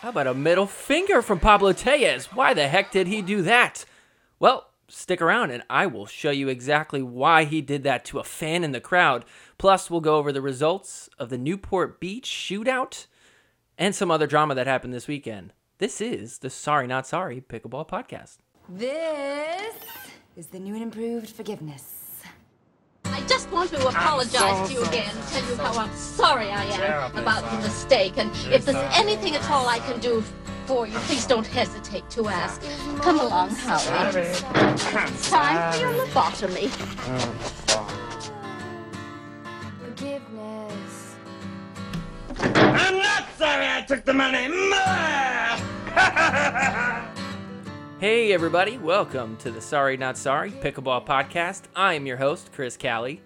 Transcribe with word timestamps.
How 0.00 0.10
about 0.10 0.26
a 0.26 0.34
middle 0.34 0.66
finger 0.66 1.22
from 1.22 1.40
Pablo 1.40 1.72
Tellez? 1.72 2.26
Why 2.26 2.54
the 2.54 2.68
heck 2.68 2.92
did 2.92 3.06
he 3.06 3.22
do 3.22 3.42
that? 3.42 3.84
Well, 4.38 4.68
stick 4.88 5.22
around 5.22 5.50
and 5.50 5.62
I 5.70 5.86
will 5.86 6.06
show 6.06 6.30
you 6.30 6.48
exactly 6.48 7.02
why 7.02 7.44
he 7.44 7.60
did 7.60 7.82
that 7.84 8.04
to 8.06 8.18
a 8.18 8.24
fan 8.24 8.62
in 8.62 8.72
the 8.72 8.80
crowd. 8.80 9.24
Plus, 9.58 9.90
we'll 9.90 10.00
go 10.00 10.16
over 10.16 10.32
the 10.32 10.42
results 10.42 11.08
of 11.18 11.28
the 11.28 11.38
Newport 11.38 11.98
Beach 11.98 12.28
shootout 12.28 13.06
and 13.78 13.94
some 13.94 14.10
other 14.10 14.26
drama 14.26 14.54
that 14.54 14.66
happened 14.66 14.92
this 14.92 15.08
weekend. 15.08 15.52
This 15.78 16.00
is 16.00 16.38
the 16.38 16.50
Sorry 16.50 16.86
Not 16.86 17.06
Sorry 17.06 17.40
Pickleball 17.40 17.88
Podcast. 17.88 18.38
This 18.68 19.74
is 20.36 20.48
the 20.48 20.58
new 20.58 20.74
and 20.74 20.82
improved 20.82 21.30
forgiveness. 21.30 22.05
I 23.16 23.20
just 23.26 23.50
want 23.50 23.70
to 23.70 23.88
apologize 23.88 24.68
to 24.68 24.74
you 24.74 24.82
again, 24.84 25.10
tell 25.30 25.48
you 25.48 25.56
how 25.56 25.72
I'm 25.78 25.92
sorry 25.94 26.50
I 26.50 26.64
am 26.64 27.16
about 27.16 27.50
the 27.50 27.56
mistake, 27.66 28.18
and 28.18 28.30
if 28.52 28.66
there's 28.66 28.76
anything 28.92 29.34
at 29.34 29.50
all 29.50 29.66
I 29.68 29.78
can 29.78 29.98
do 30.00 30.22
for 30.66 30.86
you, 30.86 30.98
please 31.08 31.26
don't 31.26 31.46
hesitate 31.46 32.10
to 32.10 32.28
ask. 32.28 32.60
Come 33.00 33.18
along, 33.18 33.50
Howie. 33.50 34.18
It's 34.20 35.30
time 35.30 35.72
for 35.72 35.78
your 35.80 35.94
lobotomy. 35.94 36.70
Oh, 37.70 37.88
Forgiveness. 39.82 41.16
I'm 42.38 42.98
not 42.98 43.24
sorry 43.38 43.66
I 43.66 43.82
took 43.88 44.04
the 44.04 44.12
money. 44.12 44.46
Hey, 47.98 48.34
everybody, 48.34 48.76
welcome 48.76 49.38
to 49.38 49.50
the 49.50 49.62
Sorry 49.62 49.96
Not 49.96 50.18
Sorry 50.18 50.50
Pickleball 50.50 51.06
Podcast. 51.06 51.62
I 51.74 51.94
am 51.94 52.04
your 52.04 52.18
host, 52.18 52.52
Chris 52.52 52.76
Callie. 52.76 53.22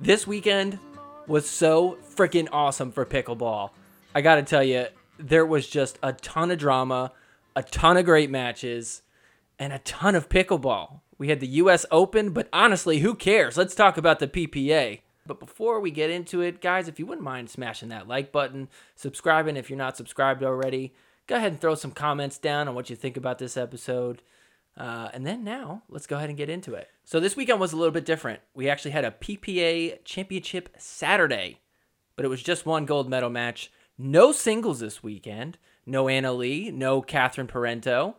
This 0.00 0.26
weekend 0.26 0.78
was 1.26 1.48
so 1.48 1.96
freaking 2.14 2.46
awesome 2.52 2.92
for 2.92 3.06
pickleball. 3.06 3.70
I 4.14 4.20
gotta 4.20 4.42
tell 4.42 4.62
you, 4.62 4.88
there 5.18 5.46
was 5.46 5.66
just 5.66 5.98
a 6.02 6.12
ton 6.12 6.50
of 6.50 6.58
drama, 6.58 7.12
a 7.56 7.62
ton 7.62 7.96
of 7.96 8.04
great 8.04 8.28
matches, 8.28 9.00
and 9.58 9.72
a 9.72 9.78
ton 9.78 10.14
of 10.14 10.28
pickleball. 10.28 11.00
We 11.16 11.28
had 11.28 11.40
the 11.40 11.46
US 11.46 11.86
Open, 11.90 12.32
but 12.32 12.50
honestly, 12.52 12.98
who 12.98 13.14
cares? 13.14 13.56
Let's 13.56 13.74
talk 13.74 13.96
about 13.96 14.18
the 14.18 14.28
PPA. 14.28 15.00
But 15.26 15.40
before 15.40 15.80
we 15.80 15.90
get 15.90 16.10
into 16.10 16.42
it, 16.42 16.60
guys, 16.60 16.86
if 16.86 16.98
you 16.98 17.06
wouldn't 17.06 17.24
mind 17.24 17.48
smashing 17.48 17.88
that 17.88 18.08
like 18.08 18.30
button, 18.30 18.68
subscribing 18.94 19.56
if 19.56 19.70
you're 19.70 19.78
not 19.78 19.96
subscribed 19.96 20.44
already, 20.44 20.92
go 21.32 21.38
ahead 21.38 21.52
and 21.52 21.60
throw 21.60 21.74
some 21.74 21.92
comments 21.92 22.36
down 22.36 22.68
on 22.68 22.74
what 22.74 22.90
you 22.90 22.96
think 22.96 23.16
about 23.16 23.38
this 23.38 23.56
episode. 23.56 24.20
Uh, 24.76 25.08
and 25.14 25.26
then 25.26 25.42
now, 25.42 25.82
let's 25.88 26.06
go 26.06 26.16
ahead 26.16 26.28
and 26.28 26.36
get 26.36 26.50
into 26.50 26.74
it. 26.74 26.90
So 27.04 27.20
this 27.20 27.36
weekend 27.36 27.58
was 27.58 27.72
a 27.72 27.76
little 27.76 27.90
bit 27.90 28.04
different. 28.04 28.40
We 28.54 28.68
actually 28.68 28.90
had 28.90 29.06
a 29.06 29.12
PPA 29.12 30.04
Championship 30.04 30.68
Saturday, 30.76 31.60
but 32.16 32.26
it 32.26 32.28
was 32.28 32.42
just 32.42 32.66
one 32.66 32.84
gold 32.84 33.08
medal 33.08 33.30
match. 33.30 33.72
No 33.96 34.30
singles 34.30 34.80
this 34.80 35.02
weekend. 35.02 35.56
No 35.86 36.06
Anna 36.06 36.34
Leigh, 36.34 36.70
no 36.70 37.00
Catherine 37.00 37.48
Parenteau. 37.48 38.16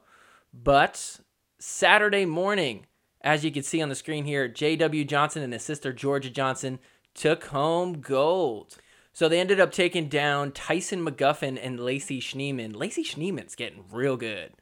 But 0.51 1.19
Saturday 1.59 2.25
morning, 2.25 2.87
as 3.21 3.45
you 3.45 3.51
can 3.51 3.61
see 3.61 3.79
on 3.79 3.89
the 3.89 3.95
screen 3.95 4.25
here, 4.25 4.47
J.W. 4.47 5.05
Johnson 5.05 5.43
and 5.43 5.53
his 5.53 5.61
sister 5.61 5.93
Jorja 5.93 6.33
Johnson 6.33 6.79
took 7.13 7.45
home 7.45 8.01
gold. 8.01 8.77
So 9.13 9.29
they 9.29 9.39
ended 9.39 9.59
up 9.59 9.71
taking 9.71 10.09
down 10.09 10.51
Tyson 10.51 11.05
McGuffin 11.05 11.59
and 11.61 11.79
Lacy 11.79 12.19
Schneemann. 12.19 12.75
Lacy 12.75 13.03
Schneemann's 13.03 13.55
getting 13.55 13.85
real 13.91 14.17
good. 14.17 14.53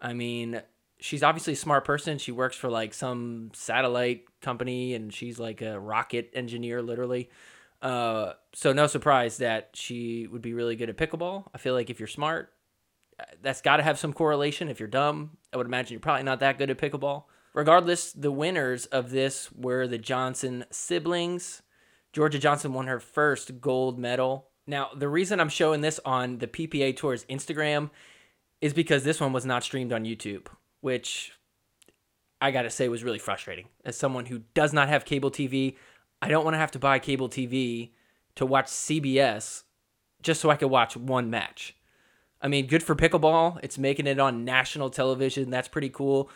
I 0.00 0.12
mean, 0.12 0.62
she's 1.00 1.24
obviously 1.24 1.54
a 1.54 1.56
smart 1.56 1.84
person. 1.84 2.18
She 2.18 2.30
works 2.30 2.56
for 2.56 2.70
like 2.70 2.94
some 2.94 3.50
satellite 3.52 4.24
company 4.40 4.94
and 4.94 5.12
she's 5.12 5.40
like 5.40 5.60
a 5.60 5.80
rocket 5.80 6.30
engineer, 6.34 6.82
literally. 6.82 7.30
Uh, 7.82 8.34
so 8.54 8.72
no 8.72 8.86
surprise 8.86 9.38
that 9.38 9.70
she 9.74 10.28
would 10.28 10.42
be 10.42 10.54
really 10.54 10.76
good 10.76 10.88
at 10.88 10.96
pickleball. 10.96 11.44
I 11.52 11.58
feel 11.58 11.74
like 11.74 11.90
if 11.90 11.98
you're 11.98 12.06
smart, 12.06 12.52
that's 13.42 13.60
got 13.60 13.78
to 13.78 13.82
have 13.82 13.98
some 13.98 14.12
correlation. 14.12 14.68
If 14.68 14.78
you're 14.78 14.88
dumb, 14.88 15.36
I 15.52 15.56
would 15.56 15.66
imagine 15.66 15.94
you're 15.94 16.00
probably 16.00 16.22
not 16.22 16.40
that 16.40 16.58
good 16.58 16.70
at 16.70 16.78
pickleball. 16.78 17.24
Regardless, 17.54 18.12
the 18.12 18.30
winners 18.30 18.86
of 18.86 19.10
this 19.10 19.50
were 19.52 19.86
the 19.86 19.98
Johnson 19.98 20.64
siblings. 20.70 21.62
Jorja 22.16 22.40
Johnson 22.40 22.72
won 22.72 22.86
her 22.86 22.98
first 22.98 23.60
gold 23.60 23.98
medal. 23.98 24.48
Now, 24.66 24.88
the 24.96 25.08
reason 25.08 25.38
I'm 25.38 25.50
showing 25.50 25.82
this 25.82 26.00
on 26.04 26.38
the 26.38 26.46
PPA 26.46 26.96
Tour's 26.96 27.26
Instagram 27.26 27.90
is 28.62 28.72
because 28.72 29.04
this 29.04 29.20
one 29.20 29.34
was 29.34 29.44
not 29.44 29.62
streamed 29.62 29.92
on 29.92 30.04
YouTube, 30.04 30.46
which 30.80 31.32
I 32.40 32.50
got 32.50 32.62
to 32.62 32.70
say 32.70 32.88
was 32.88 33.04
really 33.04 33.18
frustrating. 33.18 33.68
As 33.84 33.96
someone 33.96 34.26
who 34.26 34.40
does 34.54 34.72
not 34.72 34.88
have 34.88 35.04
cable 35.04 35.30
TV, 35.30 35.76
I 36.22 36.28
don't 36.28 36.44
want 36.44 36.54
to 36.54 36.58
have 36.58 36.70
to 36.72 36.78
buy 36.78 36.98
cable 36.98 37.28
TV 37.28 37.90
to 38.36 38.46
watch 38.46 38.66
CBS 38.66 39.64
just 40.22 40.40
so 40.40 40.48
I 40.48 40.56
could 40.56 40.70
watch 40.70 40.96
one 40.96 41.28
match. 41.28 41.76
I 42.40 42.48
mean, 42.48 42.66
good 42.66 42.82
for 42.82 42.94
pickleball. 42.94 43.60
It's 43.62 43.78
making 43.78 44.06
it 44.06 44.18
on 44.18 44.44
national 44.44 44.88
television. 44.88 45.50
That's 45.50 45.68
pretty 45.68 45.90
cool. 45.90 46.30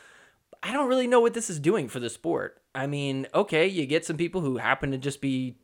I 0.63 0.73
don't 0.73 0.89
really 0.89 1.07
know 1.07 1.21
what 1.21 1.33
this 1.33 1.49
is 1.49 1.59
doing 1.59 1.89
for 1.89 2.01
the 2.01 2.11
sport. 2.11 2.61
I 2.75 2.87
mean, 2.87 3.27
okay, 3.35 3.67
you 3.67 3.87
get 3.87 4.05
some 4.05 4.19
people 4.19 4.43
who 4.43 4.59
happen 4.59 4.91
to 4.91 4.99
just 4.99 5.21
be 5.21 5.57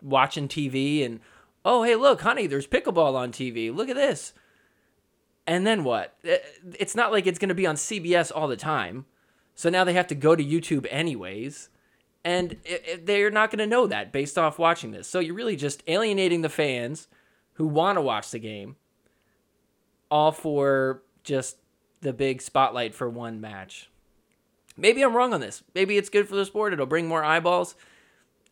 watching 0.00 0.48
TV 0.48 1.04
and, 1.04 1.20
oh, 1.64 1.82
hey, 1.82 1.96
look, 1.96 2.22
honey, 2.22 2.46
there's 2.46 2.66
pickleball 2.66 3.14
on 3.14 3.32
TV. 3.32 3.74
Look 3.74 3.88
at 3.88 3.96
this. 3.96 4.32
And 5.46 5.66
then 5.66 5.84
what? 5.84 6.14
Eh, 6.24 6.38
it's 6.78 6.94
not 6.94 7.12
like 7.12 7.26
it's 7.26 7.38
going 7.38 7.48
to 7.48 7.54
be 7.54 7.66
on 7.66 7.76
CBS 7.76 8.30
all 8.34 8.48
the 8.48 8.56
time. 8.56 9.06
So 9.54 9.70
now 9.70 9.84
they 9.84 9.94
have 9.94 10.06
to 10.08 10.14
go 10.14 10.36
to 10.36 10.44
YouTube 10.44 10.86
anyways. 10.90 11.70
And 12.24 12.56
they're 13.02 13.30
not 13.30 13.50
going 13.50 13.58
to 13.58 13.66
know 13.66 13.86
that 13.86 14.12
based 14.12 14.36
off 14.36 14.58
watching 14.58 14.90
this. 14.90 15.08
So 15.08 15.18
you're 15.18 15.34
really 15.34 15.56
just 15.56 15.82
alienating 15.86 16.42
the 16.42 16.48
fans 16.48 17.08
who 17.54 17.66
want 17.66 17.96
to 17.96 18.02
watch 18.02 18.30
the 18.30 18.38
game 18.38 18.76
all 20.10 20.32
for 20.32 21.02
just 21.24 21.56
the 22.00 22.12
big 22.12 22.40
spotlight 22.42 22.94
for 22.94 23.08
one 23.08 23.40
match. 23.40 23.90
Maybe 24.76 25.02
I'm 25.02 25.16
wrong 25.16 25.34
on 25.34 25.40
this. 25.40 25.62
Maybe 25.74 25.96
it's 25.96 26.08
good 26.08 26.28
for 26.28 26.36
the 26.36 26.44
sport. 26.44 26.72
It'll 26.72 26.86
bring 26.86 27.08
more 27.08 27.24
eyeballs. 27.24 27.74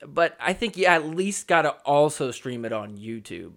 But 0.04 0.36
I 0.40 0.52
think 0.52 0.76
you 0.76 0.86
at 0.86 1.06
least 1.06 1.48
got 1.48 1.62
to 1.62 1.70
also 1.84 2.30
stream 2.30 2.64
it 2.64 2.72
on 2.72 2.96
YouTube. 2.96 3.52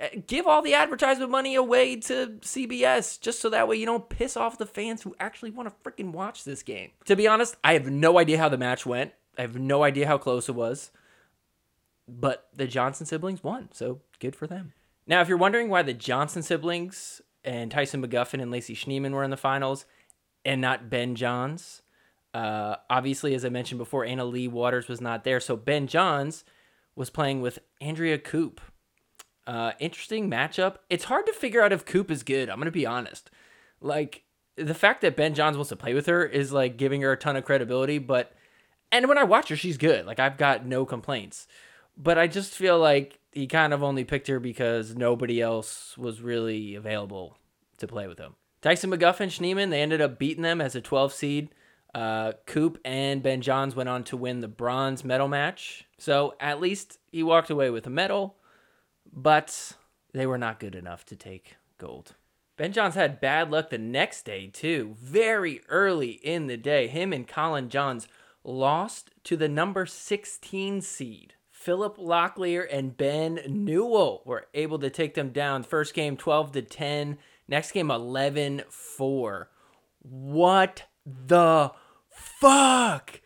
Uh, 0.00 0.08
give 0.26 0.46
all 0.46 0.62
the 0.62 0.74
advertisement 0.74 1.30
money 1.30 1.54
away 1.54 1.96
to 1.96 2.38
CBS 2.40 3.20
just 3.20 3.40
so 3.40 3.50
that 3.50 3.66
way 3.66 3.76
you 3.76 3.86
don't 3.86 4.08
piss 4.08 4.36
off 4.36 4.58
the 4.58 4.66
fans 4.66 5.02
who 5.02 5.14
actually 5.18 5.50
want 5.50 5.68
to 5.68 5.90
freaking 5.90 6.12
watch 6.12 6.44
this 6.44 6.62
game. 6.62 6.90
To 7.06 7.16
be 7.16 7.26
honest, 7.26 7.56
I 7.64 7.72
have 7.72 7.90
no 7.90 8.18
idea 8.18 8.38
how 8.38 8.48
the 8.48 8.58
match 8.58 8.86
went. 8.86 9.12
I 9.36 9.42
have 9.42 9.58
no 9.58 9.82
idea 9.82 10.06
how 10.06 10.18
close 10.18 10.48
it 10.48 10.54
was. 10.54 10.90
But 12.06 12.48
the 12.54 12.66
Johnson 12.66 13.06
siblings 13.06 13.42
won, 13.42 13.68
so 13.72 14.00
good 14.18 14.36
for 14.36 14.46
them. 14.46 14.72
Now, 15.06 15.20
if 15.20 15.28
you're 15.28 15.38
wondering 15.38 15.68
why 15.68 15.82
the 15.82 15.94
Johnson 15.94 16.42
siblings 16.42 17.20
and 17.44 17.70
Tyson 17.70 18.04
McGuffin 18.06 18.42
and 18.42 18.50
Lacy 18.50 18.74
Schneemann 18.74 19.12
were 19.12 19.24
in 19.24 19.30
the 19.30 19.36
finals 19.36 19.86
and 20.44 20.60
not 20.60 20.90
Ben 20.90 21.14
Johns, 21.14 21.82
uh, 22.32 22.76
obviously, 22.88 23.34
as 23.34 23.44
I 23.44 23.48
mentioned 23.48 23.78
before, 23.78 24.04
Anna 24.04 24.24
Leigh 24.24 24.48
Waters 24.48 24.88
was 24.88 25.00
not 25.00 25.24
there. 25.24 25.40
So 25.40 25.56
Ben 25.56 25.86
Johns 25.86 26.44
was 26.94 27.10
playing 27.10 27.40
with 27.40 27.58
Andrea 27.80 28.18
Koop. 28.18 28.60
Uh, 29.46 29.72
interesting 29.80 30.30
matchup. 30.30 30.76
It's 30.88 31.04
hard 31.04 31.26
to 31.26 31.32
figure 31.32 31.62
out 31.62 31.72
if 31.72 31.84
Koop 31.84 32.10
is 32.10 32.22
good. 32.22 32.48
I'm 32.48 32.56
going 32.56 32.66
to 32.66 32.70
be 32.70 32.86
honest. 32.86 33.30
Like, 33.80 34.24
the 34.56 34.74
fact 34.74 35.00
that 35.00 35.16
Ben 35.16 35.34
Johns 35.34 35.56
wants 35.56 35.70
to 35.70 35.76
play 35.76 35.94
with 35.94 36.06
her 36.06 36.24
is 36.24 36.52
like 36.52 36.76
giving 36.76 37.02
her 37.02 37.12
a 37.12 37.16
ton 37.16 37.36
of 37.36 37.44
credibility. 37.44 37.98
But, 37.98 38.32
and 38.92 39.08
when 39.08 39.18
I 39.18 39.24
watch 39.24 39.48
her, 39.48 39.56
she's 39.56 39.78
good. 39.78 40.06
Like, 40.06 40.20
I've 40.20 40.36
got 40.36 40.66
no 40.66 40.84
complaints. 40.84 41.48
But 41.96 42.18
I 42.18 42.28
just 42.28 42.54
feel 42.54 42.78
like 42.78 43.18
he 43.32 43.46
kind 43.46 43.72
of 43.72 43.82
only 43.82 44.04
picked 44.04 44.28
her 44.28 44.38
because 44.38 44.94
nobody 44.94 45.40
else 45.40 45.96
was 45.98 46.20
really 46.20 46.74
available 46.74 47.36
to 47.78 47.86
play 47.86 48.06
with 48.06 48.18
him. 48.18 48.36
Tyson 48.62 48.90
McGuffin, 48.90 49.28
Schneemann, 49.28 49.70
they 49.70 49.80
ended 49.80 50.00
up 50.00 50.18
beating 50.18 50.42
them 50.42 50.60
as 50.60 50.74
a 50.74 50.80
12 50.80 51.12
seed. 51.12 51.48
Uh, 51.94 52.32
Koop 52.46 52.78
and 52.84 53.22
Ben 53.22 53.40
Johns 53.40 53.74
went 53.74 53.88
on 53.88 54.04
to 54.04 54.16
win 54.16 54.40
the 54.40 54.48
bronze 54.48 55.04
medal 55.04 55.28
match. 55.28 55.86
So 55.98 56.34
at 56.40 56.60
least 56.60 56.98
he 57.10 57.22
walked 57.22 57.50
away 57.50 57.70
with 57.70 57.86
a 57.86 57.90
medal, 57.90 58.36
but 59.12 59.72
they 60.12 60.26
were 60.26 60.38
not 60.38 60.60
good 60.60 60.74
enough 60.74 61.04
to 61.06 61.16
take 61.16 61.56
gold. 61.78 62.14
Ben 62.56 62.72
Johns 62.72 62.94
had 62.94 63.20
bad 63.20 63.50
luck 63.50 63.70
the 63.70 63.78
next 63.78 64.24
day, 64.24 64.48
too. 64.48 64.94
Very 65.00 65.62
early 65.68 66.10
in 66.10 66.46
the 66.46 66.58
day, 66.58 66.88
him 66.88 67.12
and 67.12 67.26
Collin 67.26 67.70
Johns 67.70 68.06
lost 68.44 69.10
to 69.24 69.36
the 69.36 69.48
number 69.48 69.86
16 69.86 70.82
seed. 70.82 71.34
Philip 71.50 71.96
Locklear 71.98 72.66
and 72.70 72.96
Ben 72.96 73.40
Newell 73.46 74.22
were 74.24 74.46
able 74.54 74.78
to 74.78 74.90
take 74.90 75.14
them 75.14 75.30
down. 75.30 75.62
First 75.62 75.94
game 75.94 76.16
12 76.16 76.52
to 76.52 76.62
10, 76.62 77.18
next 77.48 77.72
game 77.72 77.90
11 77.90 78.62
4. 78.68 79.50
What 80.02 80.84
the 81.04 81.72
fuck? 82.20 83.20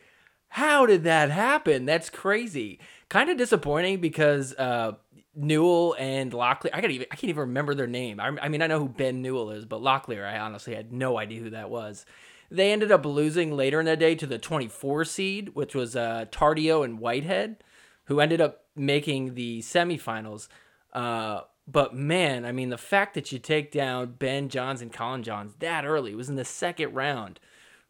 How 0.49 0.87
did 0.87 1.05
that 1.05 1.31
happen? 1.31 1.85
That's 1.85 2.11
crazy. 2.11 2.79
Kind 3.09 3.29
of 3.31 3.37
disappointing 3.37 4.01
because 4.01 4.55
uh, 4.55 4.93
Newell 5.35 5.97
and 5.99 6.33
Locklear, 6.33 6.71
I, 6.73 6.81
got 6.81 6.91
even, 6.91 7.07
I 7.11 7.17
can't 7.17 7.31
even 7.31 7.41
remember 7.41 7.75
their 7.75 7.87
name. 7.87 8.21
I, 8.21 8.37
I 8.41 8.49
mean, 8.49 8.63
I 8.63 8.67
know 8.67 8.79
who 8.79 8.89
Ben 8.89 9.21
Newell 9.21 9.51
is, 9.51 9.65
but 9.65 9.81
Locklear, 9.81 10.25
I 10.25 10.39
honestly 10.39 10.75
had 10.75 10.93
no 10.93 11.19
idea 11.19 11.41
who 11.41 11.51
that 11.51 11.71
was. 11.71 12.07
They 12.51 12.73
ended 12.73 12.93
up 12.93 13.05
losing 13.05 13.57
later 13.57 13.81
in 13.81 13.87
the 13.87 13.97
day 13.97 14.15
to 14.15 14.27
the 14.27 14.39
24 14.39 15.05
seed, 15.05 15.51
which 15.55 15.75
was 15.75 15.97
uh, 15.97 16.27
Tardio 16.31 16.85
and 16.85 17.01
Whitehead, 17.01 17.57
who 18.05 18.21
ended 18.21 18.41
up 18.41 18.65
making 18.77 19.35
the 19.35 19.61
semifinals. 19.61 20.49
Uh, 20.93 21.41
But 21.67 21.95
man, 21.95 22.45
I 22.45 22.53
mean, 22.53 22.69
the 22.69 22.79
fact 22.79 23.15
that 23.15 23.33
you 23.33 23.39
take 23.39 23.73
down 23.73 24.17
Ben 24.19 24.49
Johns 24.49 24.83
and 24.83 24.93
Collin 24.93 25.23
Johns 25.23 25.55
that 25.59 25.85
early 25.85 26.15
was 26.15 26.29
in 26.29 26.37
the 26.37 26.45
second 26.45 26.95
round 26.95 27.41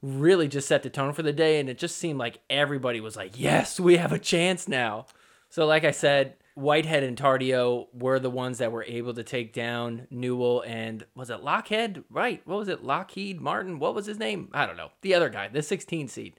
really 0.04 0.48
just 0.48 0.68
set 0.68 0.82
the 0.82 0.90
tone 0.90 1.14
for 1.14 1.22
the 1.22 1.32
day. 1.32 1.58
And 1.58 1.68
it 1.68 1.78
just 1.78 1.96
seemed 1.96 2.18
like 2.18 2.40
everybody 2.50 3.00
was 3.00 3.16
like, 3.16 3.38
yes, 3.40 3.80
we 3.80 3.96
have 3.96 4.12
a 4.12 4.18
chance 4.18 4.68
now. 4.68 5.06
So, 5.48 5.66
like 5.66 5.84
I 5.84 5.92
said, 5.92 6.36
Whitehead 6.54 7.02
and 7.02 7.16
Tardio 7.16 7.86
were 7.92 8.18
the 8.18 8.30
ones 8.30 8.58
that 8.58 8.70
were 8.70 8.84
able 8.84 9.14
to 9.14 9.24
take 9.24 9.52
down 9.52 10.06
Newell 10.10 10.62
and 10.66 11.04
was 11.14 11.30
it 11.30 11.42
Lockhead? 11.42 12.04
Right. 12.10 12.42
What 12.44 12.58
was 12.58 12.68
it? 12.68 12.84
Lockheed 12.84 13.40
Martin? 13.40 13.78
What 13.78 13.94
was 13.94 14.06
his 14.06 14.18
name? 14.18 14.50
I 14.52 14.66
don't 14.66 14.76
know. 14.76 14.90
The 15.00 15.14
other 15.14 15.30
guy, 15.30 15.48
the 15.48 15.62
16 15.62 16.08
seed. 16.08 16.38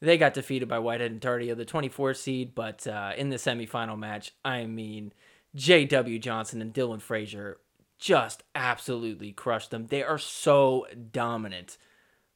They 0.00 0.18
got 0.18 0.34
defeated 0.34 0.68
by 0.68 0.78
Whitehead 0.80 1.10
and 1.10 1.20
Tardio, 1.20 1.56
the 1.56 1.64
24 1.64 2.14
seed, 2.14 2.54
but 2.54 2.86
uh, 2.86 3.12
in 3.16 3.30
the 3.30 3.36
semifinal 3.36 3.98
match, 3.98 4.32
I 4.44 4.66
mean, 4.66 5.12
J.W. 5.54 6.18
Johnson 6.18 6.60
and 6.60 6.74
Dylan 6.74 7.00
Frazier 7.00 7.58
just 7.98 8.42
absolutely 8.54 9.32
crushed 9.32 9.70
them. 9.70 9.86
They 9.86 10.02
are 10.02 10.18
so 10.18 10.86
dominant 11.12 11.78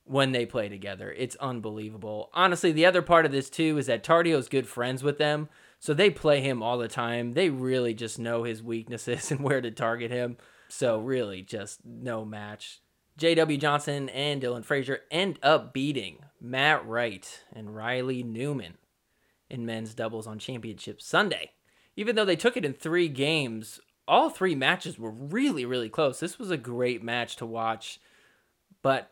when 0.08 0.32
they 0.32 0.46
play 0.46 0.69
together. 0.69 1.14
It's 1.16 1.37
unbelievable. 1.37 2.31
Honestly, 2.32 2.72
the 2.72 2.87
other 2.87 3.02
part 3.02 3.26
of 3.26 3.32
this 3.32 3.50
too 3.50 3.78
is 3.78 3.87
that 3.87 4.02
Tardio's 4.02 4.49
good 4.49 4.66
friends 4.66 5.02
with 5.02 5.19
them, 5.19 5.49
so 5.78 5.94
they 5.94 6.10
play 6.10 6.40
him 6.40 6.62
all 6.62 6.78
the 6.78 6.88
time. 6.88 7.34
They 7.34 7.50
really 7.50 7.94
just 7.94 8.19
know 8.19 8.43
his 8.43 8.62
weaknesses 8.62 9.31
and 9.31 9.40
where 9.40 9.60
to 9.60 9.70
target 9.70 10.10
him. 10.10 10.37
So 10.69 10.99
really 10.99 11.43
just 11.43 11.84
no 11.84 12.25
match. 12.25 12.81
JW 13.19 13.58
Johnson 13.58 14.08
and 14.10 14.40
Dylan 14.40 14.64
Frazier 14.64 15.00
end 15.10 15.38
up 15.43 15.72
beating 15.72 16.19
Matt 16.40 16.87
Wright 16.87 17.43
and 17.52 17.75
Riley 17.75 18.22
Newman 18.22 18.78
in 19.50 19.66
men's 19.66 19.94
doubles 19.94 20.26
on 20.26 20.38
Championship 20.38 21.02
Sunday. 21.02 21.52
Even 21.96 22.14
though 22.14 22.25
they 22.25 22.37
took 22.37 22.56
it 22.56 22.64
in 22.64 22.75
three 22.75 23.08
games, 23.08 23.81
all 24.06 24.31
three 24.31 24.55
matches 24.55 24.99
were 24.99 25.10
really, 25.10 25.64
really 25.64 25.88
close. 25.88 26.20
This 26.20 26.38
was 26.38 26.50
a 26.50 26.56
great 26.56 27.02
match 27.02 27.34
to 27.37 27.46
watch, 27.46 28.00
but 28.82 29.10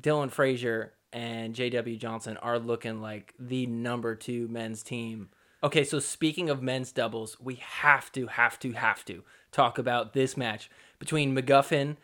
Dylan 0.00 0.30
Frazier 0.30 0.94
and 1.12 1.54
JW 1.54 1.98
Johnson 1.98 2.36
are 2.38 2.58
looking 2.58 3.00
like 3.00 3.34
the 3.38 3.66
number 3.66 4.14
two 4.14 4.48
men's 4.48 4.82
team. 4.82 5.30
Okay, 5.62 5.82
so 5.82 5.98
speaking 5.98 6.48
of 6.48 6.62
men's 6.62 6.92
doubles, 6.92 7.36
we 7.40 7.56
have 7.56 8.12
to, 8.12 8.28
have 8.28 8.58
to, 8.60 8.72
have 8.72 9.04
to 9.06 9.24
talk 9.50 9.78
about 9.78 10.12
this 10.12 10.36
match 10.36 10.70
between 10.98 11.34
McGuffin, 11.34 11.96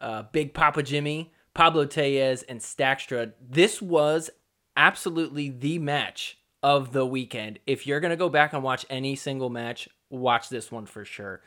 uh, 0.00 0.24
Big 0.32 0.54
Papa 0.54 0.82
Jimmy, 0.82 1.32
Pablo 1.54 1.84
Tellez, 1.84 2.42
and 2.42 2.60
Staksrud. 2.60 3.32
This 3.40 3.80
was 3.80 4.30
absolutely 4.76 5.50
the 5.50 5.78
match 5.78 6.38
of 6.62 6.92
the 6.92 7.06
weekend. 7.06 7.60
If 7.66 7.86
you're 7.86 8.00
going 8.00 8.10
to 8.10 8.16
go 8.16 8.28
back 8.28 8.52
and 8.52 8.62
watch 8.62 8.84
any 8.90 9.14
single 9.14 9.50
match, 9.50 9.88
watch 10.10 10.48
this 10.48 10.72
one 10.72 10.86
for 10.86 11.04
sure. 11.04 11.40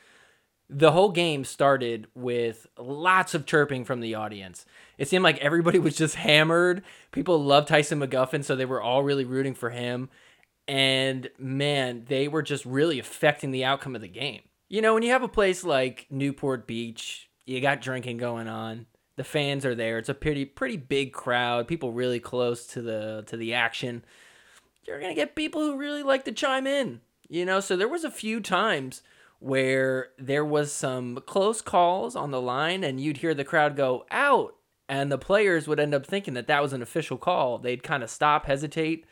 The 0.69 0.91
whole 0.91 1.09
game 1.09 1.45
started 1.45 2.07
with 2.13 2.67
lots 2.77 3.33
of 3.33 3.45
chirping 3.45 3.85
from 3.85 4.01
the 4.01 4.15
audience. 4.15 4.65
It 4.97 5.07
seemed 5.07 5.23
like 5.23 5.39
everybody 5.39 5.79
was 5.79 5.95
just 5.95 6.15
hammered. 6.15 6.83
People 7.11 7.43
loved 7.43 7.67
Tyson 7.67 7.99
McGuffin, 7.99 8.43
so 8.43 8.55
they 8.55 8.65
were 8.65 8.81
all 8.81 9.03
really 9.03 9.25
rooting 9.25 9.55
for 9.55 9.71
him. 9.71 10.09
And 10.67 11.29
man, 11.39 12.05
they 12.07 12.27
were 12.27 12.43
just 12.43 12.65
really 12.65 12.99
affecting 12.99 13.49
the 13.49 13.65
outcome 13.65 13.95
of 13.95 14.01
the 14.01 14.07
game. 14.07 14.41
You 14.67 14.83
know, 14.83 14.93
when 14.93 15.01
you 15.01 15.09
have 15.09 15.23
a 15.23 15.27
place 15.27 15.63
like 15.63 16.05
Newport 16.11 16.67
Beach, 16.67 17.27
you 17.47 17.59
got 17.59 17.81
drinking 17.81 18.17
going 18.17 18.47
on. 18.47 18.85
The 19.15 19.23
fans 19.23 19.65
are 19.65 19.73
there. 19.73 19.97
It's 19.97 20.09
a 20.09 20.13
pretty 20.13 20.45
pretty 20.45 20.77
big 20.77 21.11
crowd. 21.11 21.67
People 21.67 21.91
really 21.91 22.19
close 22.19 22.67
to 22.67 22.81
the 22.83 23.23
to 23.25 23.35
the 23.35 23.55
action. 23.55 24.05
You're 24.85 24.99
going 24.99 25.13
to 25.13 25.19
get 25.19 25.35
people 25.35 25.61
who 25.61 25.77
really 25.77 26.03
like 26.03 26.23
to 26.25 26.31
chime 26.31 26.67
in. 26.67 27.01
You 27.27 27.45
know, 27.45 27.59
so 27.59 27.75
there 27.75 27.87
was 27.87 28.03
a 28.03 28.11
few 28.11 28.39
times 28.39 29.01
where 29.39 30.09
there 30.17 30.45
was 30.45 30.71
some 30.71 31.19
close 31.25 31.61
calls 31.61 32.15
on 32.15 32.31
the 32.31 32.41
line 32.41 32.83
and 32.83 32.99
you'd 32.99 33.17
hear 33.17 33.33
the 33.33 33.45
crowd 33.45 33.75
go 33.75 34.05
out 34.11 34.55
and 34.87 35.11
the 35.11 35.17
players 35.17 35.67
would 35.67 35.79
end 35.79 35.93
up 35.93 36.05
thinking 36.05 36.33
that 36.33 36.47
that 36.47 36.61
was 36.61 36.73
an 36.73 36.81
official 36.81 37.17
call. 37.17 37.57
They'd 37.57 37.83
kind 37.83 38.03
of 38.03 38.09
stop, 38.09 38.47
hesitate. 38.47 39.05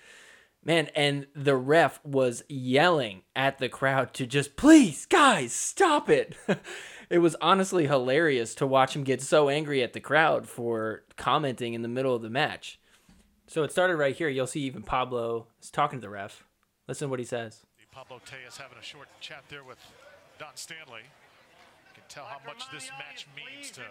Man, 0.66 0.90
and 0.96 1.28
the 1.34 1.56
ref 1.56 2.04
was 2.04 2.44
yelling 2.50 3.22
at 3.36 3.60
the 3.60 3.70
crowd 3.70 4.14
to 4.16 4.26
just 4.26 4.58
please, 4.58 5.06
guys, 5.06 5.54
stop 5.54 6.10
it. 6.10 6.36
it 7.10 7.20
was 7.20 7.38
honestly 7.42 7.88
hilarious 7.88 8.54
to 8.56 8.68
watch 8.68 8.96
him 8.96 9.04
get 9.04 9.22
so 9.22 9.50
angry 9.50 9.82
at 9.82 9.94
the 9.94 10.00
crowd 10.02 10.48
for 10.48 11.04
commenting 11.16 11.74
in 11.74 11.84
the 11.84 11.88
middle 11.88 12.16
of 12.16 12.22
the 12.22 12.30
match. 12.30 12.80
So 13.46 13.64
it 13.64 13.72
started 13.72 13.96
right 13.96 14.16
here. 14.16 14.28
You'll 14.28 14.48
see 14.48 14.62
even 14.62 14.82
Pablo 14.82 15.48
is 15.62 15.72
talking 15.72 16.00
to 16.00 16.02
the 16.02 16.10
ref. 16.10 16.44
Listen 16.88 17.06
to 17.06 17.10
what 17.12 17.20
he 17.20 17.26
says. 17.26 17.64
Pablo 17.98 18.20
Tellez 18.26 18.58
having 18.58 18.78
a 18.78 18.84
short 18.84 19.08
chat 19.22 19.44
there 19.50 19.64
with 19.64 19.80
Don 20.40 20.56
Stanley. 20.56 21.02
You 21.02 21.94
can 21.94 22.04
tell 22.10 22.26
how 22.26 22.40
much 22.46 22.70
this 22.72 22.90
match 23.00 23.28
means 23.36 23.72
to 23.72 23.82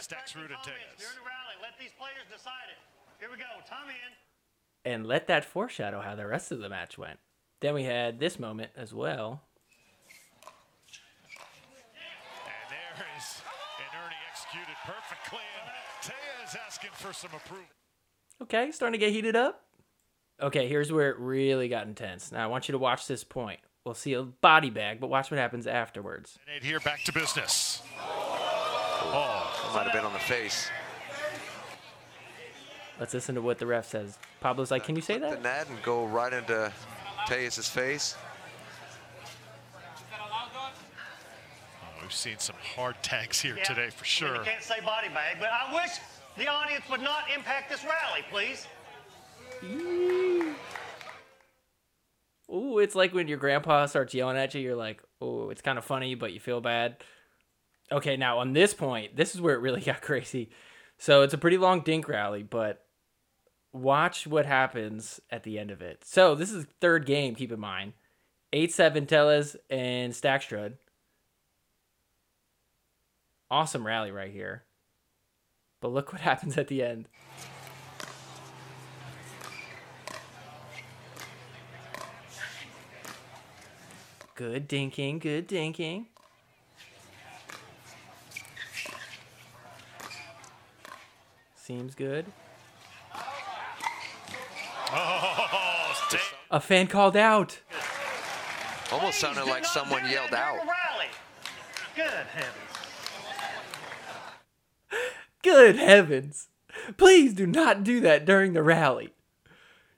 Staksrud 0.00 0.48
and 0.48 0.62
Tellez. 0.64 0.96
During 0.96 1.16
the 1.16 1.26
rally, 1.28 1.56
let 1.60 1.78
these 1.78 1.92
players 1.98 2.24
decide 2.32 2.72
it. 2.72 2.78
Here 3.20 3.28
we 3.30 3.36
go. 3.36 3.44
Time 3.68 3.88
in. 3.88 4.90
And 4.90 5.06
let 5.06 5.26
that 5.28 5.44
foreshadow 5.44 6.00
how 6.00 6.14
the 6.14 6.26
rest 6.26 6.50
of 6.50 6.58
the 6.60 6.68
match 6.68 6.96
went. 6.96 7.18
Then 7.60 7.74
we 7.74 7.84
had 7.84 8.18
this 8.18 8.38
moment 8.38 8.70
as 8.74 8.92
well. 8.94 9.42
And 12.44 12.70
there 12.70 13.06
is 13.18 13.42
an 13.78 13.92
Ernie 13.94 14.16
executed 14.30 14.76
perfectly. 14.84 15.44
And 15.60 15.70
Tellez 16.02 16.56
asking 16.66 16.90
for 16.94 17.12
some 17.12 17.30
approval. 17.36 17.66
Okay, 18.42 18.72
starting 18.72 18.98
to 18.98 19.06
get 19.06 19.12
heated 19.12 19.36
up. 19.36 19.62
Okay, 20.40 20.66
here's 20.68 20.90
where 20.90 21.10
it 21.10 21.18
really 21.18 21.68
got 21.68 21.86
intense. 21.86 22.32
Now 22.32 22.42
I 22.42 22.46
want 22.46 22.66
you 22.66 22.72
to 22.72 22.78
watch 22.78 23.06
this 23.06 23.22
point. 23.22 23.60
We'll 23.84 23.94
see 23.94 24.12
a 24.12 24.22
body 24.22 24.70
bag, 24.70 25.00
but 25.00 25.08
watch 25.08 25.30
what 25.30 25.38
happens 25.38 25.66
afterwards. 25.66 26.38
And 26.54 26.62
here, 26.64 26.78
back 26.80 27.02
to 27.04 27.12
business. 27.12 27.82
Might 29.74 29.84
have 29.84 29.92
been 29.92 30.04
on 30.04 30.12
the 30.12 30.18
face. 30.20 30.68
Let's 33.00 33.12
listen 33.14 33.34
to 33.34 33.42
what 33.42 33.58
the 33.58 33.66
ref 33.66 33.88
says. 33.88 34.18
Pablo's 34.40 34.70
like, 34.70 34.84
"Can 34.84 34.94
you 34.94 35.02
say 35.02 35.14
The 35.18 35.30
that?" 35.30 35.42
net 35.42 35.68
and 35.68 35.82
go 35.82 36.04
right 36.06 36.32
into 36.32 36.72
Tellez' 37.26 37.68
face. 37.68 38.14
Oh, 40.14 41.88
we've 42.00 42.12
seen 42.12 42.38
some 42.38 42.56
hard 42.76 43.02
tags 43.02 43.40
here 43.40 43.56
Yeah. 43.56 43.64
today 43.64 43.90
for 43.90 44.04
I 44.04 44.30
mean, 44.30 44.34
sure. 44.34 44.36
You 44.36 44.42
can't 44.50 44.62
say 44.62 44.78
body 44.80 45.08
bag, 45.08 45.38
but 45.40 45.50
I 45.50 45.74
wish 45.74 45.90
the 46.36 46.46
audience 46.46 46.88
would 46.88 47.00
not 47.00 47.24
impact 47.34 47.70
this 47.70 47.82
rally, 47.84 48.24
please. 48.30 48.68
Ooh, 52.52 52.78
it's 52.78 52.94
like 52.94 53.14
when 53.14 53.28
your 53.28 53.38
grandpa 53.38 53.86
starts 53.86 54.14
yelling 54.14 54.36
at 54.36 54.54
you. 54.54 54.60
You're 54.60 54.76
like, 54.76 55.02
"Oh, 55.20 55.50
it's 55.50 55.62
kind 55.62 55.78
of 55.78 55.84
funny, 55.84 56.14
but 56.14 56.32
you 56.32 56.40
feel 56.40 56.60
bad." 56.60 57.02
Okay, 57.90 58.16
now 58.16 58.38
on 58.38 58.52
this 58.52 58.74
point, 58.74 59.16
this 59.16 59.34
is 59.34 59.40
where 59.40 59.54
it 59.54 59.60
really 59.60 59.80
got 59.92 60.02
crazy. 60.02 60.50
So 60.98 61.22
it's 61.22 61.34
a 61.34 61.38
pretty 61.38 61.58
long 61.58 61.80
dink 61.80 62.08
rally, 62.08 62.42
but 62.42 62.84
watch 63.72 64.26
what 64.26 64.46
happens 64.46 65.20
at 65.30 65.42
the 65.44 65.58
end 65.58 65.70
of 65.70 65.80
it. 65.80 66.04
So 66.04 66.34
this 66.34 66.52
is 66.52 66.66
third 66.80 67.06
game. 67.06 67.34
Keep 67.34 67.52
in 67.52 67.60
mind, 67.60 67.94
eight 68.52 68.72
seven 68.72 69.06
Tellez 69.06 69.56
and 69.70 70.12
Staksrud. 70.12 70.74
Awesome 73.50 73.86
rally 73.86 74.10
right 74.10 74.32
here. 74.32 74.64
But 75.80 75.92
look 75.92 76.12
what 76.12 76.20
happens 76.30 76.58
at 76.58 76.68
the 76.68 76.82
end. 76.82 77.08
Good 84.34 84.68
dinking, 84.68 85.20
good 85.20 85.46
dinking. 85.46 86.06
Seems 91.54 91.94
good. 91.94 92.26
Oh, 94.94 95.94
A 96.50 96.60
fan 96.60 96.86
called 96.86 97.16
out. 97.16 97.60
Almost 98.90 99.20
sounded 99.20 99.44
do 99.44 99.50
like 99.50 99.64
someone 99.64 100.08
yelled 100.10 100.34
out. 100.34 100.56
rally. 100.56 101.08
Good 101.94 102.26
heavens. 102.26 102.56
Good 105.42 105.76
heavens. 105.76 106.48
Please 106.96 107.32
do 107.32 107.46
not 107.46 107.84
do 107.84 108.00
that 108.00 108.24
during 108.24 108.52
the 108.54 108.62
rally. 108.62 109.12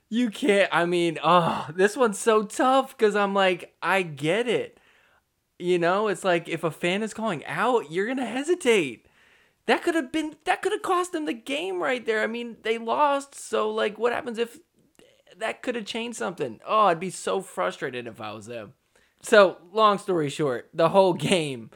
You 0.09 0.29
can't, 0.29 0.69
I 0.71 0.85
mean, 0.85 1.17
oh, 1.23 1.67
this 1.73 1.97
one's 1.97 2.19
so 2.19 2.43
tough 2.43 2.95
because 2.95 3.15
I'm 3.15 3.33
like, 3.33 3.75
I 3.81 4.03
get 4.03 4.47
it. 4.47 4.79
You 5.57 5.79
know, 5.79 6.07
it's 6.07 6.23
like 6.23 6.47
if 6.47 6.63
a 6.63 6.71
fan 6.71 7.01
is 7.01 7.13
calling 7.13 7.43
out, 7.45 7.91
you're 7.91 8.13
to 8.13 8.25
hesitate. 8.25 9.07
That 9.65 9.81
could 9.83 9.95
have 9.95 10.11
been, 10.11 10.35
that 10.45 10.61
could 10.61 10.73
have 10.73 10.83
cost 10.83 11.11
them 11.11 11.25
the 11.25 11.33
game 11.33 11.81
right 11.81 12.05
there. 12.05 12.21
I 12.21 12.27
mean, 12.27 12.57
they 12.61 12.77
lost. 12.77 13.33
So, 13.33 13.69
like, 13.71 13.97
what 13.97 14.13
happens 14.13 14.37
if 14.37 14.59
that 15.37 15.63
could 15.63 15.75
have 15.75 15.85
changed 15.85 16.17
something? 16.17 16.59
Oh, 16.65 16.85
I'd 16.85 16.99
be 16.99 17.09
so 17.09 17.41
frustrated 17.41 18.05
if 18.05 18.21
I 18.21 18.31
was 18.31 18.45
them. 18.45 18.73
So, 19.21 19.57
long 19.73 19.97
story 19.97 20.29
short, 20.29 20.69
the 20.73 20.89
whole 20.89 21.13
game 21.15 21.71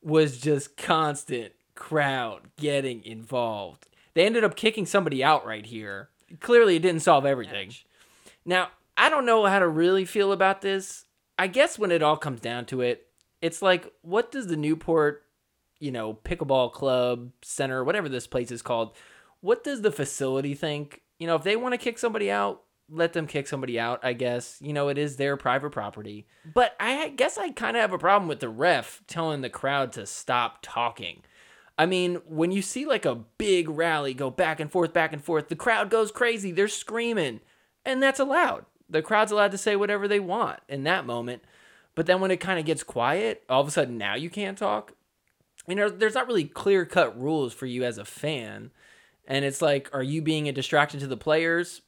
was 0.00 0.38
just 0.38 0.76
constant 0.76 1.52
crowd 1.74 2.42
getting 2.56 3.04
involved. 3.04 3.88
They 4.14 4.24
ended 4.24 4.44
up 4.44 4.56
kicking 4.56 4.86
somebody 4.86 5.22
out 5.22 5.44
right 5.44 5.66
here. 5.66 6.08
Clearly, 6.40 6.76
it 6.76 6.82
didn't 6.82 7.02
solve 7.02 7.26
everything. 7.26 7.72
Now, 8.44 8.68
I 8.96 9.08
don't 9.08 9.26
know 9.26 9.44
how 9.46 9.58
to 9.58 9.68
really 9.68 10.04
feel 10.04 10.32
about 10.32 10.60
this. 10.60 11.04
I 11.38 11.46
guess 11.46 11.78
when 11.78 11.90
it 11.90 12.02
all 12.02 12.16
comes 12.16 12.40
down 12.40 12.66
to 12.66 12.80
it, 12.80 13.06
It's 13.44 13.60
like, 13.60 13.92
what 14.00 14.32
does 14.32 14.46
the 14.46 14.56
Newport, 14.56 15.22
you 15.78 15.92
know, 15.92 16.14
pickleball 16.14 16.72
club 16.72 17.30
center, 17.42 17.84
whatever 17.84 18.08
this 18.08 18.26
place 18.26 18.50
is 18.50 18.62
called, 18.62 18.96
what 19.42 19.62
does 19.62 19.82
the 19.82 19.92
facility 19.92 20.54
think? 20.54 21.02
You 21.18 21.26
know, 21.26 21.36
if 21.36 21.42
they 21.42 21.54
want 21.54 21.74
to 21.74 21.78
kick 21.78 21.98
somebody 21.98 22.30
out, 22.30 22.62
let 22.88 23.12
them 23.12 23.26
kick 23.26 23.46
somebody 23.46 23.78
out, 23.78 24.00
I 24.02 24.14
guess. 24.14 24.56
You 24.62 24.72
know, 24.72 24.88
it 24.88 24.96
is 24.96 25.16
their 25.16 25.36
private 25.36 25.72
property. 25.72 26.26
But 26.54 26.74
I 26.80 27.10
guess 27.10 27.36
I 27.36 27.50
kind 27.50 27.76
of 27.76 27.82
have 27.82 27.92
a 27.92 27.98
problem 27.98 28.28
with 28.28 28.40
the 28.40 28.48
ref 28.48 29.02
telling 29.06 29.42
the 29.42 29.50
crowd 29.50 29.92
to 29.92 30.06
stop 30.06 30.60
talking. 30.62 31.20
I 31.76 31.86
mean, 31.86 32.16
when 32.26 32.52
you 32.52 32.62
see 32.62 32.86
like 32.86 33.04
a 33.04 33.16
big 33.38 33.68
rally 33.68 34.14
go 34.14 34.30
back 34.30 34.60
and 34.60 34.70
forth, 34.70 34.92
back 34.92 35.12
and 35.12 35.22
forth, 35.22 35.48
the 35.48 35.56
crowd 35.56 35.90
goes 35.90 36.12
crazy. 36.12 36.52
They're 36.52 36.68
screaming, 36.68 37.40
and 37.84 38.02
that's 38.02 38.20
allowed. 38.20 38.66
The 38.88 39.02
crowd's 39.02 39.32
allowed 39.32 39.50
to 39.52 39.58
say 39.58 39.74
whatever 39.74 40.06
they 40.06 40.20
want 40.20 40.60
in 40.68 40.84
that 40.84 41.06
moment. 41.06 41.42
But 41.94 42.06
then 42.06 42.20
when 42.20 42.30
it 42.30 42.40
kind 42.40 42.58
of 42.58 42.64
gets 42.64 42.82
quiet, 42.82 43.42
all 43.48 43.60
of 43.60 43.68
a 43.68 43.70
sudden 43.70 43.98
now 43.98 44.14
you 44.14 44.30
can't 44.30 44.58
talk. 44.58 44.92
You 45.66 45.74
know, 45.74 45.88
there's 45.88 46.14
not 46.14 46.26
really 46.26 46.44
clear 46.44 46.84
cut 46.84 47.18
rules 47.18 47.54
for 47.54 47.66
you 47.66 47.84
as 47.84 47.98
a 47.98 48.04
fan. 48.04 48.70
And 49.26 49.44
it's 49.44 49.62
like, 49.62 49.88
are 49.92 50.02
you 50.02 50.20
being 50.20 50.48
a 50.48 50.52
distraction 50.52 51.00
to 51.00 51.06
the 51.06 51.16
players? 51.16 51.80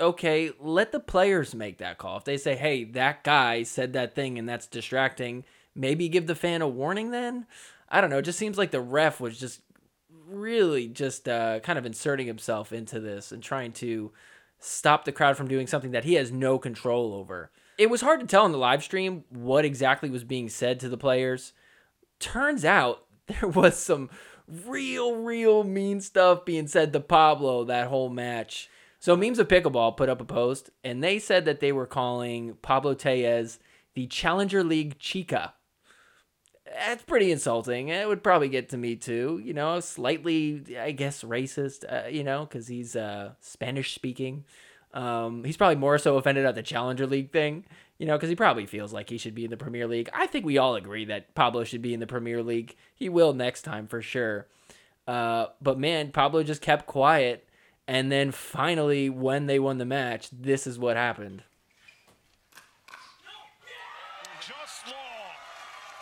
Okay, 0.00 0.50
let 0.58 0.92
the 0.92 1.00
players 1.00 1.54
make 1.54 1.78
that 1.78 1.98
call. 1.98 2.16
If 2.16 2.24
they 2.24 2.38
say, 2.38 2.56
hey, 2.56 2.84
that 2.84 3.22
guy 3.22 3.64
said 3.64 3.92
that 3.92 4.14
thing 4.14 4.38
and 4.38 4.48
that's 4.48 4.66
distracting, 4.66 5.44
maybe 5.74 6.08
give 6.08 6.26
the 6.26 6.34
fan 6.34 6.62
a 6.62 6.68
warning 6.68 7.10
then? 7.10 7.46
I 7.90 8.00
don't 8.00 8.10
know. 8.10 8.18
It 8.18 8.24
just 8.24 8.38
seems 8.38 8.56
like 8.56 8.70
the 8.70 8.80
ref 8.80 9.20
was 9.20 9.38
just 9.38 9.60
really 10.28 10.88
just 10.88 11.28
uh, 11.28 11.60
kind 11.60 11.78
of 11.78 11.86
inserting 11.86 12.26
himself 12.26 12.72
into 12.72 13.00
this 13.00 13.32
and 13.32 13.42
trying 13.42 13.72
to 13.72 14.12
stop 14.58 15.04
the 15.04 15.12
crowd 15.12 15.36
from 15.36 15.48
doing 15.48 15.66
something 15.66 15.90
that 15.90 16.04
he 16.04 16.14
has 16.14 16.30
no 16.30 16.58
control 16.58 17.14
over. 17.14 17.50
It 17.78 17.90
was 17.90 18.02
hard 18.02 18.20
to 18.20 18.26
tell 18.26 18.46
in 18.46 18.52
the 18.52 18.58
live 18.58 18.84
stream 18.84 19.24
what 19.30 19.64
exactly 19.64 20.10
was 20.10 20.24
being 20.24 20.48
said 20.48 20.78
to 20.80 20.88
the 20.88 20.98
players. 20.98 21.52
Turns 22.18 22.64
out 22.64 23.04
there 23.26 23.48
was 23.48 23.76
some 23.76 24.10
real, 24.46 25.16
real 25.16 25.64
mean 25.64 26.00
stuff 26.00 26.44
being 26.44 26.68
said 26.68 26.92
to 26.92 27.00
Pablo 27.00 27.64
that 27.64 27.88
whole 27.88 28.10
match. 28.10 28.68
So 28.98 29.16
Memes 29.16 29.38
of 29.38 29.48
Pickleball 29.48 29.96
put 29.96 30.10
up 30.10 30.20
a 30.20 30.26
post 30.26 30.70
and 30.84 31.02
they 31.02 31.18
said 31.18 31.46
that 31.46 31.60
they 31.60 31.72
were 31.72 31.86
calling 31.86 32.56
Pablo 32.60 32.94
Tellez 32.94 33.58
the 33.94 34.06
Challenger 34.06 34.62
League 34.62 34.98
Chica 34.98 35.54
that's 36.72 37.02
pretty 37.02 37.32
insulting. 37.32 37.88
It 37.88 38.06
would 38.06 38.22
probably 38.22 38.48
get 38.48 38.68
to 38.70 38.76
me 38.76 38.96
too. 38.96 39.40
You 39.42 39.52
know, 39.54 39.80
slightly, 39.80 40.76
I 40.78 40.92
guess, 40.92 41.22
racist. 41.22 41.84
Uh, 41.90 42.08
you 42.08 42.24
know, 42.24 42.44
because 42.44 42.68
he's 42.68 42.96
uh, 42.96 43.32
Spanish 43.40 43.94
speaking. 43.94 44.44
Um, 44.92 45.44
he's 45.44 45.56
probably 45.56 45.76
more 45.76 45.98
so 45.98 46.16
offended 46.16 46.46
at 46.46 46.54
the 46.54 46.62
Challenger 46.62 47.06
League 47.06 47.32
thing. 47.32 47.64
You 47.98 48.06
know, 48.06 48.16
because 48.16 48.30
he 48.30 48.36
probably 48.36 48.66
feels 48.66 48.92
like 48.92 49.10
he 49.10 49.18
should 49.18 49.34
be 49.34 49.44
in 49.44 49.50
the 49.50 49.58
Premier 49.58 49.86
League. 49.86 50.08
I 50.14 50.26
think 50.26 50.46
we 50.46 50.56
all 50.56 50.74
agree 50.74 51.04
that 51.06 51.34
Pablo 51.34 51.64
should 51.64 51.82
be 51.82 51.92
in 51.92 52.00
the 52.00 52.06
Premier 52.06 52.42
League. 52.42 52.76
He 52.94 53.08
will 53.10 53.34
next 53.34 53.62
time 53.62 53.86
for 53.86 54.00
sure. 54.00 54.46
Uh, 55.06 55.46
but 55.60 55.78
man, 55.78 56.10
Pablo 56.12 56.42
just 56.42 56.62
kept 56.62 56.86
quiet. 56.86 57.46
And 57.86 58.10
then 58.10 58.30
finally, 58.30 59.10
when 59.10 59.46
they 59.46 59.58
won 59.58 59.78
the 59.78 59.84
match, 59.84 60.28
this 60.30 60.66
is 60.66 60.78
what 60.78 60.96
happened. 60.96 61.42
Just 64.40 64.86
long. 64.86 65.34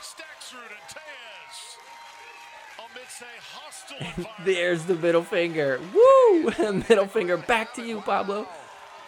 Staksrud 0.02 0.68
and 0.68 0.86
Tellez 0.86 1.58
amidst 2.78 3.22
a 3.22 3.24
hostile 3.40 3.58
environment. 3.58 3.58
There's 4.44 4.84
the 4.84 4.94
middle 4.94 5.22
finger. 5.22 5.80
Woo! 5.94 6.52
middle 6.88 7.06
finger 7.06 7.36
back 7.36 7.74
to 7.74 7.82
you, 7.82 8.00
Pablo. 8.00 8.46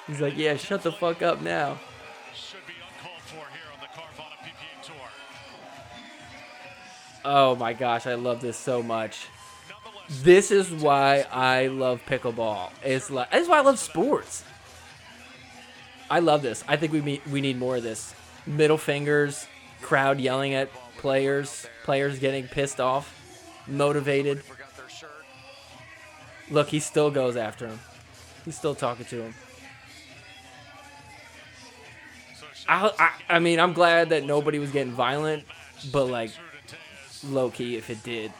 He's 0.07 0.21
like, 0.21 0.37
yeah, 0.37 0.57
shut 0.57 0.83
the 0.83 0.93
fuck 0.93 1.23
up 1.23 1.41
now. 1.41 1.79
Oh 7.25 7.55
my 7.55 7.75
gosh, 7.75 8.07
I 8.07 8.15
love 8.15 8.41
this 8.41 8.57
so 8.57 8.83
much. 8.83 9.27
This 10.09 10.51
is 10.51 10.71
why 10.73 11.27
I 11.31 11.67
love 11.69 12.01
pickleball. 12.07 12.71
It's 12.83 13.11
like 13.11 13.31
this 13.31 13.43
is 13.43 13.49
why 13.49 13.59
I 13.59 13.61
love 13.61 13.79
sports. 13.79 14.43
I 16.11 16.19
love 16.19 16.43
this. 16.43 16.65
I 16.67 16.77
think 16.77 16.93
we 16.93 17.01
meet, 17.01 17.27
we 17.29 17.41
need 17.41 17.59
more 17.59 17.77
of 17.77 17.83
this. 17.83 18.15
Middle 18.47 18.79
fingers, 18.79 19.47
crowd 19.83 20.19
yelling 20.19 20.55
at 20.55 20.73
players, 20.97 21.69
players 21.85 22.19
getting 22.19 22.49
pissed 22.49 22.81
off, 22.81 23.15
motivated. 23.71 24.43
Forgot 24.43 24.77
their 24.77 24.89
shirt. 24.89 25.11
Look, 26.51 26.69
he 26.69 26.81
still 26.81 27.11
goes 27.11 27.37
after 27.37 27.67
him. 27.67 27.79
He's 28.45 28.57
still 28.57 28.75
talking 28.75 29.07
to 29.07 29.23
him. 29.23 29.35
I, 32.69 32.93
I, 32.99 33.37
I 33.37 33.39
mean, 33.41 33.59
I'm 33.59 33.73
glad 33.73 34.11
that 34.11 34.25
nobody 34.25 34.59
was 34.59 34.71
getting 34.71 34.93
violent, 34.93 35.45
but 35.93 36.05
like, 36.05 36.31
low 37.25 37.51
key, 37.51 37.77
if 37.77 37.91
it 37.91 38.03
did. 38.03 38.33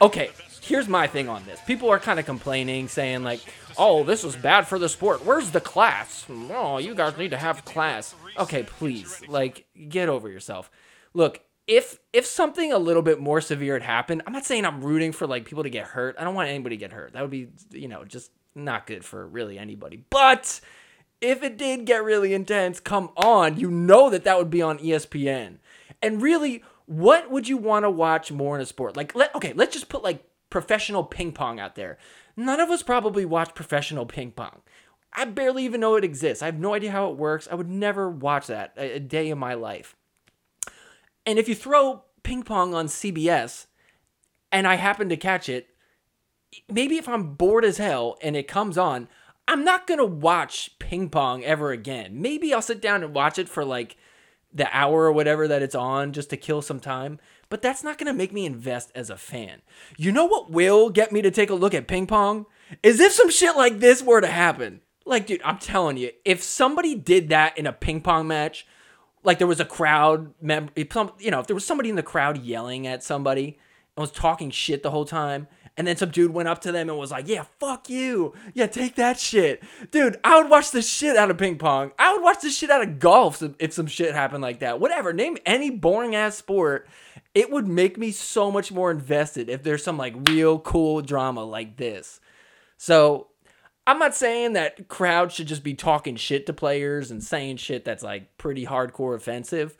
Okay, 0.00 0.30
here's 0.62 0.88
my 0.88 1.06
thing 1.06 1.28
on 1.28 1.44
this. 1.44 1.60
People 1.66 1.90
are 1.90 1.98
kind 1.98 2.18
of 2.18 2.26
complaining, 2.26 2.88
saying 2.88 3.22
like, 3.22 3.40
"Oh, 3.76 4.04
this 4.04 4.24
was 4.24 4.36
bad 4.36 4.66
for 4.66 4.78
the 4.78 4.88
sport. 4.88 5.24
Where's 5.24 5.50
the 5.50 5.60
class? 5.60 6.24
Oh, 6.30 6.78
you 6.78 6.94
guys 6.94 7.16
need 7.18 7.30
to 7.30 7.36
have 7.36 7.64
class." 7.64 8.14
Okay, 8.38 8.62
please, 8.62 9.22
like, 9.28 9.66
get 9.88 10.08
over 10.08 10.28
yourself. 10.28 10.70
Look, 11.14 11.40
if 11.66 11.98
if 12.12 12.26
something 12.26 12.72
a 12.72 12.78
little 12.78 13.02
bit 13.02 13.20
more 13.20 13.40
severe 13.40 13.74
had 13.74 13.82
happened, 13.82 14.22
I'm 14.26 14.32
not 14.32 14.44
saying 14.44 14.64
I'm 14.64 14.82
rooting 14.82 15.12
for 15.12 15.26
like 15.26 15.44
people 15.44 15.62
to 15.62 15.70
get 15.70 15.86
hurt. 15.86 16.16
I 16.18 16.24
don't 16.24 16.34
want 16.34 16.48
anybody 16.48 16.76
to 16.76 16.80
get 16.80 16.92
hurt. 16.92 17.12
That 17.12 17.22
would 17.22 17.30
be, 17.30 17.48
you 17.70 17.88
know, 17.88 18.04
just 18.04 18.30
not 18.54 18.86
good 18.86 19.04
for 19.04 19.26
really 19.26 19.58
anybody. 19.58 20.04
But 20.10 20.60
if 21.20 21.42
it 21.42 21.56
did 21.56 21.84
get 21.84 22.04
really 22.04 22.34
intense, 22.34 22.80
come 22.80 23.10
on, 23.16 23.58
you 23.58 23.70
know 23.70 24.10
that 24.10 24.24
that 24.24 24.38
would 24.38 24.50
be 24.50 24.62
on 24.62 24.78
ESPN. 24.78 25.58
And 26.02 26.20
really, 26.20 26.64
what 26.86 27.30
would 27.30 27.48
you 27.48 27.56
want 27.56 27.84
to 27.84 27.90
watch 27.90 28.32
more 28.32 28.56
in 28.56 28.60
a 28.60 28.66
sport? 28.66 28.96
Like, 28.96 29.14
let 29.14 29.34
okay, 29.34 29.52
let's 29.52 29.72
just 29.72 29.88
put 29.88 30.02
like 30.02 30.24
professional 30.50 31.04
ping 31.04 31.32
pong 31.32 31.60
out 31.60 31.76
there. 31.76 31.96
None 32.36 32.60
of 32.60 32.70
us 32.70 32.82
probably 32.82 33.24
watch 33.24 33.54
professional 33.54 34.06
ping 34.06 34.32
pong. 34.32 34.62
I 35.14 35.26
barely 35.26 35.64
even 35.64 35.80
know 35.80 35.96
it 35.96 36.04
exists. 36.04 36.42
I 36.42 36.46
have 36.46 36.58
no 36.58 36.74
idea 36.74 36.90
how 36.90 37.10
it 37.10 37.18
works. 37.18 37.46
I 37.50 37.54
would 37.54 37.68
never 37.68 38.08
watch 38.08 38.46
that 38.46 38.72
a, 38.76 38.96
a 38.96 39.00
day 39.00 39.30
in 39.30 39.38
my 39.38 39.54
life. 39.54 39.94
And 41.26 41.38
if 41.38 41.48
you 41.48 41.54
throw 41.54 42.04
ping 42.22 42.42
pong 42.42 42.74
on 42.74 42.86
CBS 42.86 43.66
and 44.50 44.66
I 44.66 44.74
happen 44.76 45.08
to 45.08 45.16
catch 45.16 45.48
it, 45.48 45.68
maybe 46.70 46.96
if 46.96 47.08
I'm 47.08 47.34
bored 47.34 47.64
as 47.64 47.78
hell 47.78 48.16
and 48.22 48.36
it 48.36 48.48
comes 48.48 48.76
on, 48.76 49.08
I'm 49.48 49.64
not 49.64 49.86
gonna 49.86 50.04
watch 50.04 50.78
ping 50.78 51.08
pong 51.08 51.44
ever 51.44 51.72
again. 51.72 52.20
Maybe 52.20 52.54
I'll 52.54 52.62
sit 52.62 52.80
down 52.80 53.02
and 53.02 53.14
watch 53.14 53.38
it 53.38 53.48
for 53.48 53.64
like 53.64 53.96
the 54.52 54.68
hour 54.76 55.04
or 55.04 55.12
whatever 55.12 55.48
that 55.48 55.62
it's 55.62 55.74
on 55.74 56.12
just 56.12 56.30
to 56.30 56.36
kill 56.36 56.62
some 56.62 56.80
time, 56.80 57.18
but 57.48 57.62
that's 57.62 57.82
not 57.82 57.98
gonna 57.98 58.12
make 58.12 58.32
me 58.32 58.46
invest 58.46 58.92
as 58.94 59.10
a 59.10 59.16
fan. 59.16 59.62
You 59.96 60.12
know 60.12 60.26
what 60.26 60.50
will 60.50 60.90
get 60.90 61.12
me 61.12 61.22
to 61.22 61.30
take 61.30 61.50
a 61.50 61.54
look 61.54 61.74
at 61.74 61.88
ping 61.88 62.06
pong? 62.06 62.46
Is 62.82 63.00
if 63.00 63.12
some 63.12 63.30
shit 63.30 63.56
like 63.56 63.80
this 63.80 64.02
were 64.02 64.20
to 64.20 64.26
happen. 64.26 64.80
Like, 65.04 65.26
dude, 65.26 65.42
I'm 65.44 65.58
telling 65.58 65.96
you, 65.96 66.12
if 66.24 66.42
somebody 66.42 66.94
did 66.94 67.30
that 67.30 67.58
in 67.58 67.66
a 67.66 67.72
ping 67.72 68.00
pong 68.02 68.28
match, 68.28 68.66
like 69.24 69.38
there 69.38 69.46
was 69.46 69.60
a 69.60 69.64
crowd 69.64 70.34
member, 70.40 70.72
you 70.76 71.30
know, 71.30 71.40
if 71.40 71.46
there 71.46 71.54
was 71.54 71.66
somebody 71.66 71.90
in 71.90 71.96
the 71.96 72.02
crowd 72.02 72.42
yelling 72.42 72.86
at 72.86 73.02
somebody 73.02 73.58
and 73.96 74.02
was 74.02 74.10
talking 74.10 74.50
shit 74.50 74.82
the 74.82 74.90
whole 74.90 75.04
time, 75.04 75.48
and 75.76 75.86
then 75.86 75.96
some 75.96 76.10
dude 76.10 76.32
went 76.32 76.48
up 76.48 76.60
to 76.62 76.72
them 76.72 76.90
and 76.90 76.98
was 76.98 77.10
like, 77.10 77.28
"Yeah, 77.28 77.44
fuck 77.58 77.88
you, 77.88 78.34
yeah, 78.52 78.66
take 78.66 78.96
that 78.96 79.18
shit, 79.18 79.62
dude." 79.90 80.18
I 80.22 80.40
would 80.40 80.50
watch 80.50 80.70
the 80.70 80.82
shit 80.82 81.16
out 81.16 81.30
of 81.30 81.38
ping 81.38 81.56
pong. 81.56 81.92
I 81.98 82.12
would 82.12 82.22
watch 82.22 82.40
the 82.42 82.50
shit 82.50 82.70
out 82.70 82.82
of 82.82 82.98
golf 82.98 83.42
if- 83.42 83.54
if 83.58 83.72
some 83.72 83.86
shit 83.86 84.14
happened 84.14 84.42
like 84.42 84.60
that. 84.60 84.80
Whatever, 84.80 85.12
name 85.12 85.38
any 85.46 85.70
boring 85.70 86.14
ass 86.14 86.36
sport. 86.36 86.88
It 87.34 87.50
would 87.50 87.66
make 87.66 87.96
me 87.96 88.10
so 88.10 88.50
much 88.50 88.70
more 88.70 88.90
invested 88.90 89.48
if 89.48 89.62
there's 89.62 89.82
some 89.82 89.96
like 89.96 90.28
real 90.28 90.58
cool 90.58 91.00
drama 91.00 91.42
like 91.44 91.78
this. 91.78 92.20
So 92.76 93.28
I'm 93.86 93.98
not 93.98 94.14
saying 94.14 94.52
that 94.52 94.88
crowds 94.88 95.34
should 95.34 95.48
just 95.48 95.64
be 95.64 95.74
talking 95.74 96.16
shit 96.16 96.46
to 96.46 96.52
players 96.52 97.10
and 97.10 97.22
saying 97.22 97.56
shit 97.56 97.84
that's 97.84 98.02
like 98.02 98.38
pretty 98.38 98.66
hardcore 98.66 99.16
offensive. 99.16 99.76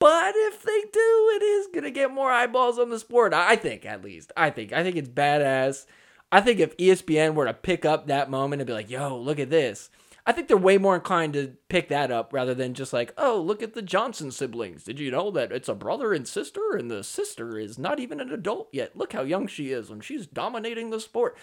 But 0.00 0.32
if 0.34 0.62
they 0.62 0.80
do, 0.92 1.30
it 1.34 1.42
is 1.42 1.68
gonna 1.72 1.90
get 1.90 2.10
more 2.10 2.32
eyeballs 2.32 2.78
on 2.78 2.90
the 2.90 2.98
sport. 2.98 3.34
I 3.34 3.54
think, 3.54 3.84
at 3.84 4.02
least. 4.02 4.32
I 4.36 4.50
think. 4.50 4.72
I 4.72 4.82
think 4.82 4.96
it's 4.96 5.08
badass. 5.08 5.86
I 6.32 6.40
think 6.40 6.58
if 6.58 6.76
ESPN 6.78 7.34
were 7.34 7.44
to 7.44 7.54
pick 7.54 7.84
up 7.84 8.06
that 8.06 8.30
moment 8.30 8.62
and 8.62 8.66
be 8.66 8.72
like, 8.72 8.90
"Yo, 8.90 9.16
look 9.16 9.38
at 9.38 9.50
this," 9.50 9.90
I 10.26 10.32
think 10.32 10.48
they're 10.48 10.56
way 10.56 10.78
more 10.78 10.94
inclined 10.94 11.34
to 11.34 11.56
pick 11.68 11.88
that 11.88 12.10
up 12.10 12.32
rather 12.32 12.54
than 12.54 12.74
just 12.74 12.92
like, 12.92 13.12
"Oh, 13.18 13.40
look 13.40 13.62
at 13.62 13.74
the 13.74 13.82
Johnson 13.82 14.30
siblings. 14.30 14.84
Did 14.84 14.98
you 14.98 15.10
know 15.10 15.30
that 15.32 15.52
it's 15.52 15.68
a 15.68 15.74
brother 15.74 16.12
and 16.12 16.26
sister, 16.26 16.76
and 16.76 16.90
the 16.90 17.04
sister 17.04 17.58
is 17.58 17.78
not 17.78 18.00
even 18.00 18.20
an 18.20 18.32
adult 18.32 18.68
yet? 18.72 18.96
Look 18.96 19.12
how 19.12 19.22
young 19.22 19.46
she 19.46 19.70
is, 19.70 19.90
and 19.90 20.02
she's 20.02 20.26
dominating 20.26 20.90
the 20.90 21.00
sport." 21.00 21.36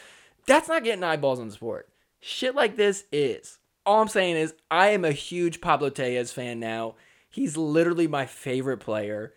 That's 0.48 0.68
not 0.68 0.84
getting 0.84 1.04
eyeballs 1.04 1.40
on 1.40 1.48
the 1.48 1.54
sport. 1.54 1.90
Shit 2.20 2.56
like 2.56 2.76
this 2.76 3.04
is. 3.12 3.60
All 3.86 4.02
I'm 4.02 4.08
saying 4.08 4.36
is, 4.38 4.54
I 4.72 4.90
am 4.90 5.06
a 5.06 5.12
huge 5.12 5.62
Pablo 5.62 5.90
Tellez 5.90 6.32
fan 6.32 6.60
now. 6.60 6.96
He's 7.30 7.56
literally 7.56 8.08
my 8.08 8.26
favorite 8.26 8.80
player. 8.80 9.34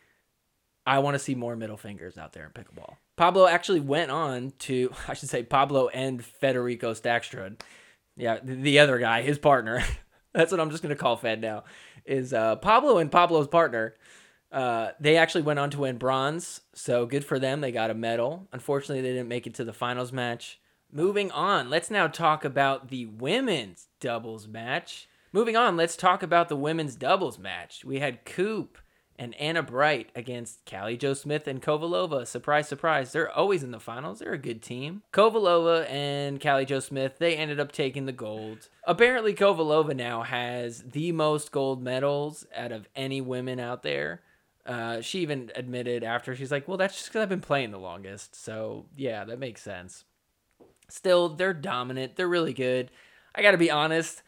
I 0.86 1.00
want 1.00 1.14
to 1.14 1.18
see 1.18 1.34
more 1.34 1.54
middle 1.56 1.76
fingers 1.76 2.16
out 2.16 2.32
there 2.32 2.46
in 2.46 2.50
pickleball. 2.52 2.94
Pablo 3.16 3.46
actually 3.46 3.80
went 3.80 4.10
on 4.10 4.52
to, 4.60 4.92
I 5.08 5.14
should 5.14 5.28
say, 5.28 5.42
Pablo 5.42 5.88
and 5.88 6.24
Federico 6.24 6.94
Staksrud. 6.94 7.60
Yeah, 8.16 8.38
the 8.42 8.78
other 8.78 8.98
guy, 8.98 9.22
his 9.22 9.38
partner. 9.38 9.84
That's 10.32 10.52
what 10.52 10.60
I'm 10.60 10.70
just 10.70 10.82
going 10.82 10.94
to 10.94 11.00
call 11.00 11.16
Fed 11.16 11.40
now. 11.40 11.64
Is 12.06 12.32
uh, 12.32 12.56
Pablo 12.56 12.98
and 12.98 13.10
Pablo's 13.12 13.48
partner 13.48 13.94
Uh, 14.50 14.90
they 14.98 15.16
actually 15.16 15.42
went 15.42 15.58
on 15.60 15.70
to 15.70 15.80
win 15.80 15.96
bronze, 15.96 16.62
so 16.74 17.06
good 17.06 17.24
for 17.24 17.38
them. 17.38 17.60
They 17.60 17.70
got 17.70 17.90
a 17.90 17.94
medal. 17.94 18.48
Unfortunately, 18.52 19.00
they 19.00 19.12
didn't 19.12 19.28
make 19.28 19.46
it 19.46 19.54
to 19.54 19.64
the 19.64 19.72
finals 19.72 20.12
match. 20.12 20.58
Moving 20.92 21.30
on, 21.30 21.70
let's 21.70 21.90
now 21.90 22.08
talk 22.08 22.44
about 22.44 22.88
the 22.88 23.06
women's 23.06 23.86
doubles 24.00 24.48
match. 24.48 25.08
Moving 25.32 25.56
on, 25.56 25.76
let's 25.76 25.96
talk 25.96 26.22
about 26.22 26.48
the 26.48 26.56
women's 26.56 26.96
doubles 26.96 27.38
match. 27.38 27.84
We 27.84 28.00
had 28.00 28.24
Koop 28.24 28.76
and 29.16 29.34
Anna 29.36 29.62
Bright 29.62 30.10
against 30.16 30.68
Callie 30.68 30.96
Jo 30.96 31.14
Smith 31.14 31.46
and 31.46 31.62
Kovalova. 31.62 32.26
Surprise, 32.26 32.66
surprise. 32.66 33.12
They're 33.12 33.30
always 33.30 33.62
in 33.62 33.70
the 33.70 33.78
finals. 33.78 34.18
They're 34.18 34.32
a 34.32 34.38
good 34.38 34.62
team. 34.62 35.02
Kovalova 35.12 35.88
and 35.88 36.40
Callie 36.40 36.64
Jo 36.64 36.80
Smith, 36.80 37.18
they 37.18 37.36
ended 37.36 37.60
up 37.60 37.70
taking 37.70 38.06
the 38.06 38.12
gold. 38.12 38.68
Apparently, 38.84 39.32
Kovalova 39.32 39.94
now 39.94 40.22
has 40.22 40.82
the 40.82 41.12
most 41.12 41.52
gold 41.52 41.80
medals 41.80 42.46
out 42.56 42.72
of 42.72 42.88
any 42.96 43.20
women 43.20 43.60
out 43.60 43.84
there. 43.84 44.22
Uh, 44.66 45.00
she 45.02 45.20
even 45.20 45.52
admitted 45.54 46.02
after, 46.02 46.34
she's 46.34 46.50
like, 46.50 46.66
well, 46.66 46.76
that's 46.76 46.96
just 46.96 47.10
because 47.10 47.22
I've 47.22 47.28
been 47.28 47.40
playing 47.40 47.70
the 47.70 47.78
longest. 47.78 48.34
So, 48.34 48.86
yeah, 48.96 49.24
that 49.24 49.38
makes 49.38 49.62
sense. 49.62 50.04
Still, 50.90 51.30
they're 51.30 51.54
dominant. 51.54 52.16
They're 52.16 52.28
really 52.28 52.52
good. 52.52 52.90
I 53.34 53.42
got 53.42 53.52
to 53.52 53.58
be 53.58 53.70
honest. 53.70 54.22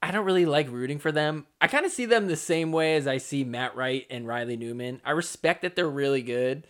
I 0.00 0.10
don't 0.10 0.26
really 0.26 0.46
like 0.46 0.70
rooting 0.70 0.98
for 0.98 1.10
them. 1.10 1.46
I 1.60 1.66
kind 1.66 1.84
of 1.84 1.92
see 1.92 2.04
them 2.04 2.28
the 2.28 2.36
same 2.36 2.70
way 2.70 2.96
as 2.96 3.06
I 3.06 3.18
see 3.18 3.42
Matt 3.42 3.74
Wright 3.74 4.06
and 4.10 4.26
Riley 4.26 4.56
Newman. 4.56 5.00
I 5.04 5.10
respect 5.10 5.62
that 5.62 5.74
they're 5.74 5.88
really 5.88 6.22
good, 6.22 6.66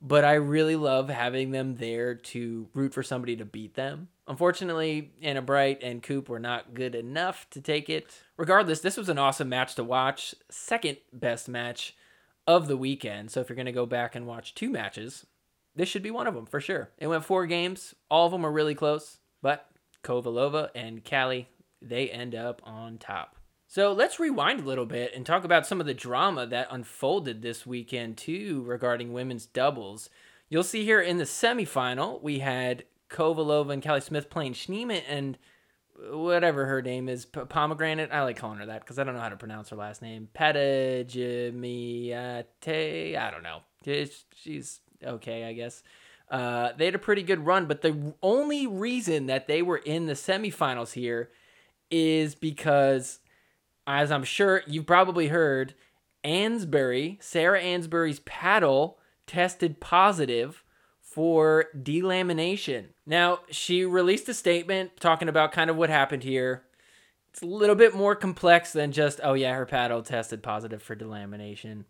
but 0.00 0.24
I 0.24 0.34
really 0.34 0.74
love 0.74 1.08
having 1.08 1.52
them 1.52 1.76
there 1.76 2.16
to 2.16 2.68
root 2.74 2.92
for 2.92 3.04
somebody 3.04 3.36
to 3.36 3.44
beat 3.44 3.74
them. 3.74 4.08
Unfortunately, 4.26 5.12
Anna 5.22 5.42
Bright 5.42 5.82
and 5.82 6.02
Koop 6.02 6.28
were 6.28 6.40
not 6.40 6.74
good 6.74 6.94
enough 6.94 7.48
to 7.50 7.60
take 7.60 7.88
it. 7.88 8.22
Regardless, 8.36 8.80
this 8.80 8.96
was 8.96 9.08
an 9.08 9.18
awesome 9.18 9.48
match 9.48 9.76
to 9.76 9.84
watch. 9.84 10.34
Second 10.50 10.98
best 11.12 11.48
match 11.48 11.94
of 12.46 12.66
the 12.66 12.76
weekend. 12.76 13.30
So 13.30 13.40
if 13.40 13.48
you're 13.48 13.56
going 13.56 13.66
to 13.66 13.72
go 13.72 13.86
back 13.86 14.14
and 14.14 14.26
watch 14.26 14.54
two 14.54 14.70
matches, 14.70 15.26
this 15.74 15.88
should 15.88 16.02
be 16.02 16.10
one 16.10 16.26
of 16.26 16.34
them 16.34 16.46
for 16.46 16.60
sure. 16.60 16.90
It 16.98 17.06
went 17.06 17.24
four 17.24 17.46
games. 17.46 17.94
All 18.10 18.26
of 18.26 18.32
them 18.32 18.42
were 18.42 18.52
really 18.52 18.74
close, 18.74 19.18
but 19.40 19.68
Kovalova 20.02 20.70
and 20.74 21.04
Callie 21.04 21.48
they 21.80 22.10
end 22.10 22.34
up 22.34 22.60
on 22.64 22.98
top. 22.98 23.36
So 23.66 23.92
let's 23.92 24.20
rewind 24.20 24.60
a 24.60 24.64
little 24.64 24.86
bit 24.86 25.12
and 25.14 25.24
talk 25.24 25.44
about 25.44 25.66
some 25.66 25.80
of 25.80 25.86
the 25.86 25.94
drama 25.94 26.46
that 26.46 26.68
unfolded 26.70 27.40
this 27.40 27.66
weekend, 27.66 28.18
too, 28.18 28.62
regarding 28.66 29.12
women's 29.12 29.46
doubles. 29.46 30.10
You'll 30.50 30.62
see 30.62 30.84
here 30.84 31.00
in 31.00 31.16
the 31.16 31.24
semifinal, 31.24 32.22
we 32.22 32.40
had 32.40 32.84
Kovalova 33.08 33.72
and 33.72 33.82
Callie 33.82 34.02
Smith 34.02 34.28
playing 34.28 34.52
Schneemann 34.52 35.02
and 35.08 35.38
whatever 36.10 36.66
her 36.66 36.82
name 36.82 37.08
is, 37.08 37.24
Pomegranate. 37.24 38.12
I 38.12 38.22
like 38.24 38.36
calling 38.36 38.58
her 38.58 38.66
that 38.66 38.80
because 38.80 38.98
I 38.98 39.04
don't 39.04 39.14
know 39.14 39.20
how 39.20 39.30
to 39.30 39.36
pronounce 39.36 39.70
her 39.70 39.76
last 39.76 40.02
name. 40.02 40.28
Petagimiate. 40.34 43.16
I 43.16 43.30
don't 43.30 43.42
know. 43.42 43.60
She's 43.84 44.80
okay, 45.04 45.44
I 45.44 45.52
guess. 45.52 45.82
Uh, 46.30 46.72
they 46.76 46.86
had 46.86 46.94
a 46.94 46.98
pretty 46.98 47.22
good 47.22 47.44
run, 47.44 47.66
but 47.66 47.82
the 47.82 48.14
only 48.22 48.66
reason 48.66 49.26
that 49.26 49.46
they 49.46 49.60
were 49.60 49.78
in 49.78 50.06
the 50.06 50.14
semifinals 50.14 50.92
here 50.92 51.30
is 51.90 52.34
because, 52.34 53.18
as 53.86 54.10
I'm 54.10 54.24
sure 54.24 54.62
you've 54.66 54.86
probably 54.86 55.28
heard, 55.28 55.74
Ansboury, 56.24 57.22
Sarah 57.22 57.60
Ansboury's 57.60 58.20
paddle 58.20 58.98
tested 59.26 59.80
positive 59.80 60.64
for 61.00 61.66
delamination. 61.76 62.86
Now, 63.04 63.40
she 63.50 63.84
released 63.84 64.28
a 64.28 64.34
statement 64.34 64.92
talking 64.98 65.28
about 65.28 65.52
kind 65.52 65.68
of 65.68 65.76
what 65.76 65.90
happened 65.90 66.22
here. 66.22 66.62
It's 67.30 67.42
a 67.42 67.46
little 67.46 67.74
bit 67.74 67.94
more 67.94 68.14
complex 68.14 68.72
than 68.72 68.92
just, 68.92 69.20
oh, 69.22 69.34
yeah, 69.34 69.54
her 69.54 69.66
paddle 69.66 70.02
tested 70.02 70.42
positive 70.42 70.82
for 70.82 70.96
delamination. 70.96 71.84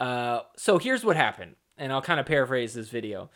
Uh, 0.00 0.40
so 0.56 0.78
here's 0.78 1.04
what 1.04 1.16
happened, 1.16 1.56
and 1.78 1.92
I'll 1.92 2.02
kind 2.02 2.20
of 2.20 2.26
paraphrase 2.26 2.74
this 2.74 2.88
video. 2.88 3.30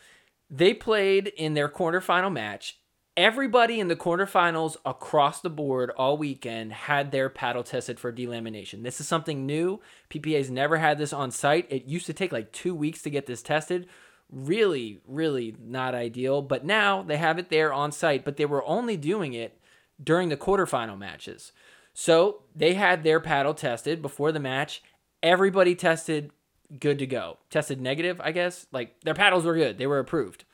They 0.49 0.73
played 0.73 1.27
in 1.27 1.53
their 1.53 1.69
quarterfinal 1.69 2.31
match 2.31 2.77
Everybody 3.15 3.79
in 3.79 3.89
the 3.89 3.95
quarterfinals 3.95 4.75
across 4.83 5.39
the 5.39 5.49
board 5.51 5.91
all 5.91 6.17
weekend 6.17 6.73
had 6.73 7.11
their 7.11 7.29
paddle 7.29 7.61
tested 7.61 7.99
for 7.99 8.11
delamination. 8.11 8.81
This 8.81 8.99
is 8.99 9.07
something 9.07 9.45
new. 9.45 9.79
PPA's 10.09 10.49
never 10.49 10.77
had 10.77 10.97
this 10.97 11.13
on 11.13 11.29
site. 11.29 11.67
It 11.69 11.85
used 11.85 12.07
to 12.07 12.13
take 12.13 12.31
like 12.31 12.51
two 12.51 12.73
weeks 12.73 13.03
to 13.03 13.11
get 13.11 13.27
this 13.27 13.43
tested. 13.43 13.87
Really, 14.31 14.99
really 15.05 15.55
not 15.59 15.93
ideal. 15.93 16.41
But 16.41 16.65
now 16.65 17.03
they 17.03 17.17
have 17.17 17.37
it 17.37 17.49
there 17.49 17.71
on 17.71 17.91
site, 17.91 18.25
but 18.25 18.37
they 18.37 18.47
were 18.47 18.65
only 18.65 18.97
doing 18.97 19.33
it 19.33 19.59
during 20.03 20.29
the 20.29 20.37
quarterfinal 20.37 20.97
matches. 20.97 21.51
So 21.93 22.41
they 22.55 22.73
had 22.73 23.03
their 23.03 23.19
paddle 23.19 23.53
tested 23.53 24.01
before 24.01 24.31
the 24.31 24.39
match. 24.39 24.81
Everybody 25.21 25.75
tested 25.75 26.31
good 26.79 26.99
to 26.99 27.05
go. 27.05 27.37
Tested 27.49 27.81
negative, 27.81 28.19
I 28.21 28.31
guess. 28.31 28.67
Like 28.71 28.99
their 29.01 29.13
paddles 29.13 29.45
were 29.45 29.55
good, 29.55 29.77
they 29.77 29.87
were 29.87 29.99
approved. 29.99 30.45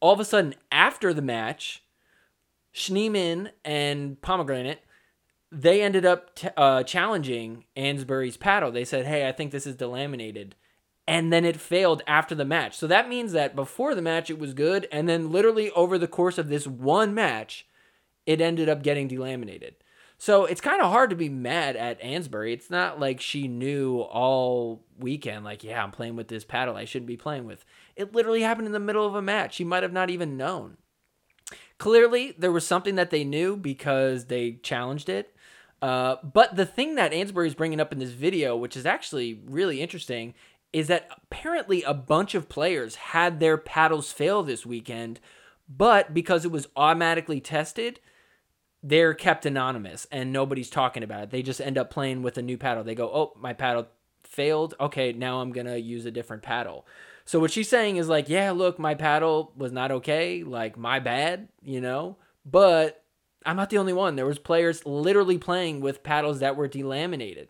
All 0.00 0.12
of 0.12 0.20
a 0.20 0.24
sudden, 0.24 0.54
after 0.70 1.12
the 1.12 1.22
match, 1.22 1.82
Schneemann 2.72 3.50
and 3.64 4.20
Pomegranate, 4.22 4.80
they 5.50 5.82
ended 5.82 6.04
up 6.04 6.34
t- 6.36 6.48
uh, 6.56 6.82
challenging 6.82 7.64
Ansboury's 7.74 8.36
paddle. 8.36 8.70
They 8.70 8.84
said, 8.84 9.06
"Hey, 9.06 9.26
I 9.26 9.32
think 9.32 9.50
this 9.50 9.66
is 9.66 9.76
delaminated," 9.76 10.52
and 11.06 11.32
then 11.32 11.44
it 11.44 11.56
failed 11.56 12.02
after 12.06 12.34
the 12.34 12.44
match. 12.44 12.76
So 12.76 12.86
that 12.86 13.08
means 13.08 13.32
that 13.32 13.56
before 13.56 13.94
the 13.94 14.02
match 14.02 14.30
it 14.30 14.38
was 14.38 14.54
good, 14.54 14.86
and 14.92 15.08
then 15.08 15.32
literally 15.32 15.70
over 15.72 15.98
the 15.98 16.06
course 16.06 16.38
of 16.38 16.48
this 16.48 16.66
one 16.66 17.14
match, 17.14 17.66
it 18.26 18.40
ended 18.40 18.68
up 18.68 18.82
getting 18.82 19.08
delaminated. 19.08 19.74
So 20.20 20.46
it's 20.46 20.60
kind 20.60 20.82
of 20.82 20.90
hard 20.90 21.10
to 21.10 21.16
be 21.16 21.28
mad 21.28 21.76
at 21.76 22.02
Ansboury. 22.02 22.52
It's 22.52 22.70
not 22.70 22.98
like 22.98 23.20
she 23.20 23.46
knew 23.46 24.00
all 24.00 24.84
weekend, 24.98 25.44
like, 25.44 25.62
yeah, 25.62 25.82
I'm 25.82 25.92
playing 25.92 26.16
with 26.16 26.26
this 26.26 26.44
paddle 26.44 26.74
I 26.74 26.84
shouldn't 26.86 27.06
be 27.06 27.16
playing 27.16 27.46
with. 27.46 27.64
It 27.94 28.12
literally 28.12 28.42
happened 28.42 28.66
in 28.66 28.72
the 28.72 28.80
middle 28.80 29.06
of 29.06 29.14
a 29.14 29.22
match. 29.22 29.54
She 29.54 29.64
might 29.64 29.84
have 29.84 29.92
not 29.92 30.10
even 30.10 30.36
known. 30.36 30.76
Clearly, 31.78 32.34
there 32.36 32.50
was 32.50 32.66
something 32.66 32.96
that 32.96 33.10
they 33.10 33.22
knew 33.22 33.56
because 33.56 34.24
they 34.24 34.54
challenged 34.64 35.08
it. 35.08 35.36
Uh, 35.80 36.16
but 36.24 36.56
the 36.56 36.66
thing 36.66 36.96
that 36.96 37.12
Ansboury 37.12 37.46
is 37.46 37.54
bringing 37.54 37.80
up 37.80 37.92
in 37.92 38.00
this 38.00 38.10
video, 38.10 38.56
which 38.56 38.76
is 38.76 38.84
actually 38.84 39.40
really 39.46 39.80
interesting, 39.80 40.34
is 40.72 40.88
that 40.88 41.08
apparently 41.22 41.84
a 41.84 41.94
bunch 41.94 42.34
of 42.34 42.48
players 42.48 42.96
had 42.96 43.38
their 43.38 43.56
paddles 43.56 44.10
fail 44.10 44.42
this 44.42 44.66
weekend, 44.66 45.20
but 45.68 46.12
because 46.12 46.44
it 46.44 46.50
was 46.50 46.66
automatically 46.74 47.40
tested, 47.40 48.00
they're 48.82 49.14
kept 49.14 49.46
anonymous 49.46 50.06
and 50.10 50.32
nobody's 50.32 50.70
talking 50.70 51.02
about 51.02 51.24
it. 51.24 51.30
They 51.30 51.42
just 51.42 51.60
end 51.60 51.78
up 51.78 51.90
playing 51.90 52.22
with 52.22 52.38
a 52.38 52.42
new 52.42 52.56
paddle. 52.56 52.84
They 52.84 52.94
go, 52.94 53.10
"Oh, 53.12 53.32
my 53.38 53.52
paddle 53.52 53.88
failed. 54.22 54.74
Okay, 54.80 55.12
now 55.12 55.40
I'm 55.40 55.52
going 55.52 55.66
to 55.66 55.80
use 55.80 56.06
a 56.06 56.10
different 56.10 56.42
paddle." 56.42 56.86
So 57.28 57.38
what 57.38 57.50
she's 57.50 57.68
saying 57.68 57.98
is 57.98 58.08
like, 58.08 58.30
yeah, 58.30 58.52
look, 58.52 58.78
my 58.78 58.94
paddle 58.94 59.52
was 59.54 59.70
not 59.70 59.90
okay, 59.90 60.42
like 60.44 60.78
my 60.78 60.98
bad, 60.98 61.48
you 61.62 61.78
know, 61.78 62.16
but 62.46 63.04
I'm 63.44 63.56
not 63.56 63.68
the 63.68 63.76
only 63.76 63.92
one. 63.92 64.16
There 64.16 64.24
was 64.24 64.38
players 64.38 64.86
literally 64.86 65.36
playing 65.36 65.82
with 65.82 66.02
paddles 66.02 66.40
that 66.40 66.56
were 66.56 66.68
delaminated, 66.70 67.48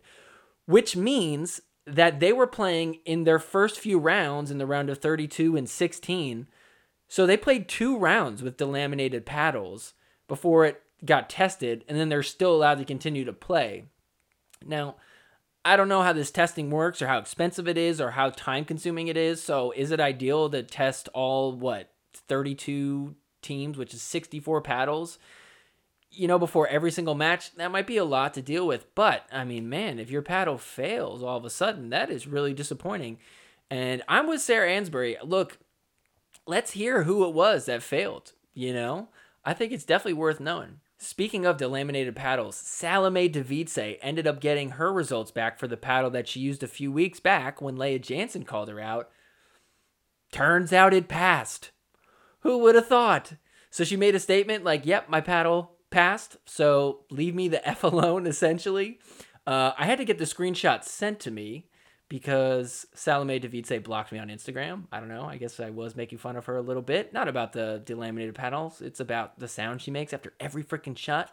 which 0.66 0.96
means 0.96 1.60
that 1.86 2.18
they 2.18 2.32
were 2.32 2.48
playing 2.48 2.98
in 3.04 3.22
their 3.22 3.38
first 3.38 3.78
few 3.78 4.00
rounds 4.00 4.50
in 4.50 4.58
the 4.58 4.66
round 4.66 4.90
of 4.90 4.98
32 4.98 5.56
and 5.56 5.70
16. 5.70 6.48
So 7.06 7.24
they 7.24 7.36
played 7.36 7.68
two 7.68 7.96
rounds 7.96 8.42
with 8.42 8.56
delaminated 8.56 9.24
paddles 9.24 9.94
before 10.26 10.66
it 10.66 10.82
got 11.04 11.30
tested, 11.30 11.84
and 11.88 11.98
then 11.98 12.08
they're 12.08 12.22
still 12.22 12.54
allowed 12.54 12.78
to 12.78 12.84
continue 12.84 13.24
to 13.24 13.32
play. 13.32 13.84
Now, 14.64 14.96
I 15.64 15.76
don't 15.76 15.88
know 15.88 16.02
how 16.02 16.12
this 16.12 16.30
testing 16.30 16.70
works 16.70 17.02
or 17.02 17.08
how 17.08 17.18
expensive 17.18 17.68
it 17.68 17.76
is 17.76 18.00
or 18.00 18.12
how 18.12 18.30
time 18.30 18.64
consuming 18.64 19.08
it 19.08 19.16
is. 19.16 19.42
So, 19.42 19.72
is 19.72 19.90
it 19.90 20.00
ideal 20.00 20.48
to 20.50 20.62
test 20.62 21.08
all 21.14 21.52
what 21.52 21.90
32 22.14 23.14
teams, 23.42 23.76
which 23.76 23.94
is 23.94 24.02
64 24.02 24.62
paddles, 24.62 25.18
you 26.11 26.26
know, 26.26 26.38
before 26.38 26.68
every 26.68 26.90
single 26.90 27.14
match? 27.14 27.54
That 27.56 27.70
might 27.70 27.87
be 27.87 27.96
a 27.96 28.04
lot 28.04 28.34
to 28.34 28.42
deal 28.42 28.66
with. 28.66 28.94
But, 28.94 29.26
I 29.30 29.44
mean, 29.44 29.68
man, 29.68 29.98
if 29.98 30.11
your 30.11 30.22
paddle 30.22 30.58
fails 30.58 31.22
all 31.22 31.37
of 31.37 31.44
a 31.44 31.50
sudden, 31.50 31.90
that 31.90 32.11
is 32.11 32.26
really 32.26 32.54
disappointing. 32.54 33.18
And 33.70 34.02
I'm 34.08 34.26
with 34.26 34.40
Sarah 34.40 34.70
Ansboury. 34.70 35.16
Look, 35.22 35.58
let's 36.46 36.70
hear 36.72 37.02
who 37.02 37.26
it 37.26 37.34
was 37.34 37.66
that 37.66 37.82
failed, 37.82 38.32
you 38.54 38.72
know? 38.72 39.08
I 39.44 39.54
think 39.54 39.72
it's 39.72 39.84
definitely 39.84 40.14
worth 40.14 40.40
knowing. 40.40 40.80
Speaking 41.00 41.46
of 41.46 41.56
delaminated 41.56 42.16
paddles, 42.16 42.56
Salome 42.56 43.30
Devidze 43.30 43.98
ended 44.02 44.26
up 44.26 44.40
getting 44.40 44.70
her 44.70 44.92
results 44.92 45.30
back 45.30 45.56
for 45.56 45.68
the 45.68 45.76
paddle 45.76 46.11
that 46.11 46.26
she 46.26 46.40
used 46.40 46.64
a 46.64 46.68
few 46.68 46.90
weeks 46.90 47.20
back 47.20 47.62
when 47.62 47.76
Lea 47.76 48.00
Jansen 48.00 48.44
called 48.44 48.68
her 48.68 48.80
out. 48.80 49.08
Turns 50.32 50.72
out 50.72 50.92
it 50.92 51.06
passed. 51.06 51.70
Who 52.40 52.58
would 52.58 52.74
have 52.74 52.88
thought? 52.88 53.34
So 53.70 53.84
she 53.84 53.96
made 53.96 54.16
a 54.16 54.20
statement 54.20 54.64
like, 54.64 54.84
yep, 54.84 55.08
my 55.08 55.20
paddle 55.20 55.76
passed, 55.90 56.37
so 56.46 57.04
leave 57.11 57.34
me 57.34 57.46
the 57.46 57.66
F 57.66 57.82
alone, 57.84 58.26
essentially. 58.26 58.98
Uh, 59.46 59.72
I 59.78 59.87
had 59.87 59.98
to 59.98 60.04
get 60.04 60.18
the 60.18 60.24
screenshot 60.24 60.82
sent 60.82 61.20
to 61.20 61.30
me 61.30 61.68
because 62.08 62.86
Salome 62.94 63.40
Devidze 63.40 63.82
blocked 63.82 64.12
me 64.12 64.18
on 64.18 64.28
Instagram. 64.28 64.84
I 64.90 65.00
don't 65.00 65.08
know. 65.08 65.24
I 65.24 65.36
guess 65.36 65.60
I 65.60 65.70
was 65.70 65.94
making 65.94 66.18
fun 66.18 66.36
of 66.36 66.46
her 66.46 66.56
a 66.56 66.62
little 66.62 66.82
bit. 66.82 67.12
Not 67.12 67.28
about 67.28 67.52
the 67.52 67.82
delaminated 67.84 68.34
panels. 68.34 68.80
It's 68.80 69.00
about 69.00 69.38
the 69.38 69.48
sound 69.48 69.82
she 69.82 69.90
makes 69.90 70.12
after 70.12 70.32
every 70.40 70.64
freaking 70.64 70.96
shot. 70.96 71.30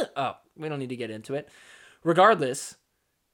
Uh, 0.00 0.04
oh, 0.16 0.32
we 0.56 0.68
don't 0.68 0.78
need 0.78 0.90
to 0.90 0.96
get 0.96 1.10
into 1.10 1.34
it. 1.34 1.48
Regardless, 2.04 2.76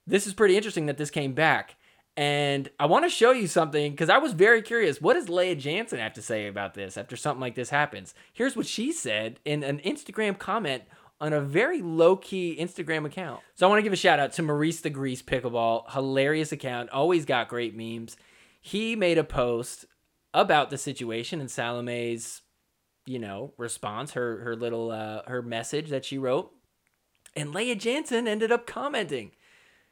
this 0.07 0.27
is 0.27 0.35
pretty 0.35 0.57
interesting 0.57 0.87
that 0.87 0.97
this 0.97 1.11
came 1.11 1.33
back. 1.33 1.77
And 2.17 2.71
I 2.81 2.87
want 2.87 3.05
to 3.05 3.11
show 3.11 3.33
you 3.33 3.47
something 3.47 3.91
because 3.91 4.09
I 4.09 4.19
was 4.19 4.33
very 4.33 4.63
curious. 4.63 5.03
What 5.03 5.15
does 5.15 5.29
Lea 5.29 5.55
Jansen 5.55 5.99
have 5.99 6.15
to 6.15 6.23
say 6.23 6.47
about 6.47 6.73
this 6.73 6.97
after 6.97 7.15
something 7.15 7.43
like 7.43 7.57
this 7.57 7.69
happens? 7.69 8.15
Here's 8.33 8.57
what 8.57 8.67
she 8.67 8.91
said 8.91 9.39
in 9.45 9.63
an 9.63 9.81
Instagram 9.81 10.39
comment 10.39 10.85
on 11.21 11.33
a 11.33 11.41
very 11.41 11.83
low 11.83 12.17
key 12.17 12.57
Instagram 12.59 13.07
account. 13.07 13.41
So 13.55 13.67
I 13.67 13.69
want 13.69 13.79
to 13.79 13.83
give 13.83 13.93
a 13.93 13.97
shout 13.97 14.19
out 14.19 14.33
to 14.35 14.43
Maurice 14.43 14.81
the 14.81 14.91
Grease 14.91 15.23
Pickleball. 15.23 15.93
Hilarious 15.93 16.53
account, 16.53 16.91
always 16.91 17.25
got 17.25 17.49
great 17.49 17.77
memes. 17.77 18.17
He 18.61 18.97
made 18.97 19.19
a 19.19 19.25
post 19.25 19.87
about 20.35 20.71
the 20.71 20.79
situation 20.79 21.41
and 21.41 21.51
Salome's, 21.51 22.43
you 23.07 23.19
know, 23.19 23.55
response, 23.57 24.13
her 24.13 24.41
her 24.41 24.57
little 24.57 24.91
uh, 24.91 25.23
her 25.27 25.43
message 25.43 25.89
that 25.91 26.05
she 26.05 26.19
wrote. 26.19 26.53
And 27.35 27.55
Lea 27.55 27.75
Jansen 27.75 28.27
ended 28.27 28.51
up 28.51 28.67
commenting. 28.67 29.33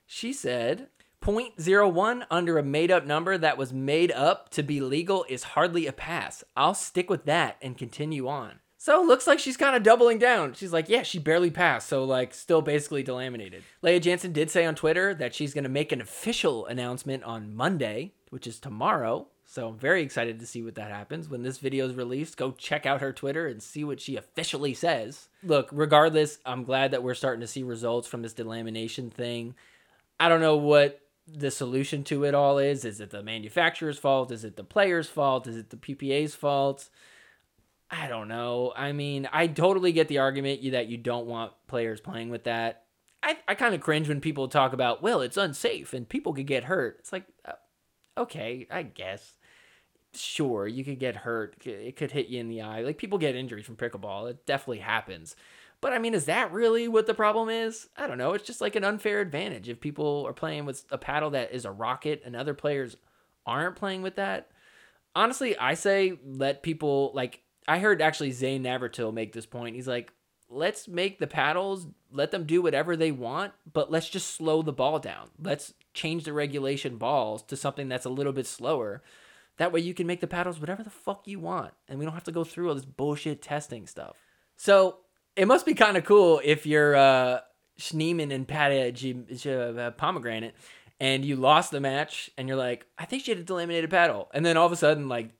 She 0.06 0.32
said, 0.32 0.88
0.01 1.22 2.26
under 2.30 2.58
a 2.58 2.62
made 2.62 2.90
up 2.90 3.06
number 3.06 3.38
that 3.38 3.56
was 3.56 3.72
made 3.72 4.12
up 4.12 4.50
to 4.50 4.62
be 4.62 4.80
legal 4.80 5.24
is 5.28 5.42
hardly 5.42 5.86
a 5.86 5.92
pass. 5.92 6.44
I'll 6.54 6.74
stick 6.74 7.08
with 7.08 7.24
that 7.24 7.56
and 7.62 7.78
continue 7.78 8.28
on. 8.28 8.60
So 8.84 9.00
looks 9.00 9.26
like 9.26 9.38
she's 9.38 9.56
kind 9.56 9.74
of 9.74 9.82
doubling 9.82 10.18
down. 10.18 10.52
She's 10.52 10.70
like, 10.70 10.90
yeah, 10.90 11.04
she 11.04 11.18
barely 11.18 11.50
passed, 11.50 11.88
so 11.88 12.04
like 12.04 12.34
still 12.34 12.60
basically 12.60 13.02
delaminated. 13.02 13.62
Lea 13.80 13.98
Jansen 13.98 14.34
did 14.34 14.50
say 14.50 14.66
on 14.66 14.74
Twitter 14.74 15.14
that 15.14 15.34
she's 15.34 15.54
going 15.54 15.64
to 15.64 15.70
make 15.70 15.90
an 15.90 16.02
official 16.02 16.66
announcement 16.66 17.22
on 17.24 17.54
Monday, 17.54 18.12
which 18.28 18.46
is 18.46 18.60
tomorrow. 18.60 19.26
So 19.46 19.68
I'm 19.68 19.78
very 19.78 20.02
excited 20.02 20.38
to 20.38 20.46
see 20.46 20.62
what 20.62 20.74
that 20.74 20.90
happens. 20.90 21.30
When 21.30 21.42
this 21.42 21.56
video 21.56 21.88
is 21.88 21.94
released, 21.94 22.36
go 22.36 22.50
check 22.50 22.84
out 22.84 23.00
her 23.00 23.10
Twitter 23.10 23.46
and 23.46 23.62
see 23.62 23.84
what 23.84 24.02
she 24.02 24.16
officially 24.16 24.74
says. 24.74 25.28
Look, 25.42 25.70
regardless, 25.72 26.36
I'm 26.44 26.64
glad 26.64 26.90
that 26.90 27.02
we're 27.02 27.14
starting 27.14 27.40
to 27.40 27.46
see 27.46 27.62
results 27.62 28.06
from 28.06 28.20
this 28.20 28.34
delamination 28.34 29.10
thing. 29.10 29.54
I 30.20 30.28
don't 30.28 30.42
know 30.42 30.56
what 30.56 31.00
the 31.26 31.50
solution 31.50 32.04
to 32.04 32.24
it 32.24 32.34
all 32.34 32.58
is. 32.58 32.84
Is 32.84 33.00
it 33.00 33.08
the 33.08 33.22
manufacturer's 33.22 33.98
fault? 33.98 34.30
Is 34.30 34.44
it 34.44 34.56
the 34.56 34.62
player's 34.62 35.08
fault? 35.08 35.46
Is 35.46 35.56
it 35.56 35.70
the 35.70 35.78
PPA's 35.78 36.34
fault? 36.34 36.90
I 37.90 38.08
don't 38.08 38.28
know. 38.28 38.72
I 38.74 38.92
mean, 38.92 39.28
I 39.32 39.46
totally 39.46 39.92
get 39.92 40.08
the 40.08 40.18
argument 40.18 40.62
that 40.72 40.88
you 40.88 40.96
don't 40.96 41.26
want 41.26 41.52
players 41.66 42.00
playing 42.00 42.30
with 42.30 42.44
that. 42.44 42.84
I, 43.22 43.38
I 43.48 43.54
kind 43.54 43.74
of 43.74 43.80
cringe 43.80 44.08
when 44.08 44.20
people 44.20 44.48
talk 44.48 44.72
about, 44.72 45.02
well, 45.02 45.20
it's 45.20 45.36
unsafe 45.36 45.94
and 45.94 46.08
people 46.08 46.32
could 46.34 46.46
get 46.46 46.64
hurt. 46.64 46.96
It's 46.98 47.12
like, 47.12 47.24
uh, 47.44 47.52
okay, 48.18 48.66
I 48.70 48.82
guess. 48.82 49.34
Sure, 50.12 50.66
you 50.66 50.84
could 50.84 51.00
get 51.00 51.16
hurt. 51.16 51.66
It 51.66 51.96
could 51.96 52.12
hit 52.12 52.28
you 52.28 52.38
in 52.38 52.48
the 52.48 52.62
eye. 52.62 52.82
Like, 52.82 52.98
people 52.98 53.18
get 53.18 53.34
injuries 53.34 53.66
from 53.66 53.76
pickleball. 53.76 54.30
It 54.30 54.46
definitely 54.46 54.78
happens. 54.78 55.34
But 55.80 55.92
I 55.92 55.98
mean, 55.98 56.14
is 56.14 56.24
that 56.24 56.50
really 56.50 56.88
what 56.88 57.06
the 57.06 57.12
problem 57.12 57.50
is? 57.50 57.88
I 57.96 58.06
don't 58.06 58.16
know. 58.16 58.32
It's 58.32 58.46
just 58.46 58.62
like 58.62 58.74
an 58.74 58.84
unfair 58.84 59.20
advantage 59.20 59.68
if 59.68 59.80
people 59.80 60.24
are 60.26 60.32
playing 60.32 60.64
with 60.64 60.84
a 60.90 60.96
paddle 60.96 61.30
that 61.30 61.52
is 61.52 61.66
a 61.66 61.70
rocket 61.70 62.22
and 62.24 62.34
other 62.34 62.54
players 62.54 62.96
aren't 63.44 63.76
playing 63.76 64.00
with 64.00 64.16
that. 64.16 64.48
Honestly, 65.14 65.58
I 65.58 65.74
say 65.74 66.18
let 66.24 66.62
people 66.62 67.12
like 67.14 67.42
I 67.66 67.78
heard 67.78 68.02
actually 68.02 68.32
Zane 68.32 68.62
Navratil 68.62 69.12
make 69.12 69.32
this 69.32 69.46
point. 69.46 69.76
He's 69.76 69.88
like, 69.88 70.12
let's 70.48 70.86
make 70.86 71.18
the 71.18 71.26
paddles, 71.26 71.86
let 72.10 72.30
them 72.30 72.44
do 72.44 72.62
whatever 72.62 72.96
they 72.96 73.10
want, 73.10 73.52
but 73.70 73.90
let's 73.90 74.08
just 74.08 74.34
slow 74.34 74.62
the 74.62 74.72
ball 74.72 74.98
down. 74.98 75.30
Let's 75.42 75.74
change 75.94 76.24
the 76.24 76.32
regulation 76.32 76.96
balls 76.96 77.42
to 77.44 77.56
something 77.56 77.88
that's 77.88 78.04
a 78.04 78.10
little 78.10 78.32
bit 78.32 78.46
slower. 78.46 79.02
That 79.56 79.72
way 79.72 79.80
you 79.80 79.94
can 79.94 80.06
make 80.06 80.20
the 80.20 80.26
paddles 80.26 80.60
whatever 80.60 80.82
the 80.82 80.90
fuck 80.90 81.26
you 81.26 81.40
want. 81.40 81.72
And 81.88 81.98
we 81.98 82.04
don't 82.04 82.14
have 82.14 82.24
to 82.24 82.32
go 82.32 82.44
through 82.44 82.68
all 82.68 82.74
this 82.74 82.84
bullshit 82.84 83.40
testing 83.40 83.86
stuff. 83.86 84.16
So 84.56 84.98
it 85.36 85.46
must 85.46 85.66
be 85.66 85.74
kind 85.74 85.96
of 85.96 86.04
cool 86.04 86.40
if 86.44 86.66
you're 86.66 86.94
uh, 86.94 87.40
Schneemann 87.78 88.32
and 88.32 88.46
Patty 88.46 89.10
uh, 89.48 89.90
Pomegranate 89.92 90.54
and 91.00 91.24
you 91.24 91.36
lost 91.36 91.70
the 91.70 91.80
match 91.80 92.30
and 92.36 92.48
you're 92.48 92.56
like, 92.56 92.86
I 92.98 93.04
think 93.04 93.24
she 93.24 93.30
had 93.32 93.40
a 93.40 93.44
delaminated 93.44 93.90
paddle. 93.90 94.28
And 94.34 94.44
then 94.44 94.56
all 94.56 94.66
of 94.66 94.72
a 94.72 94.76
sudden, 94.76 95.08
like, 95.08 95.30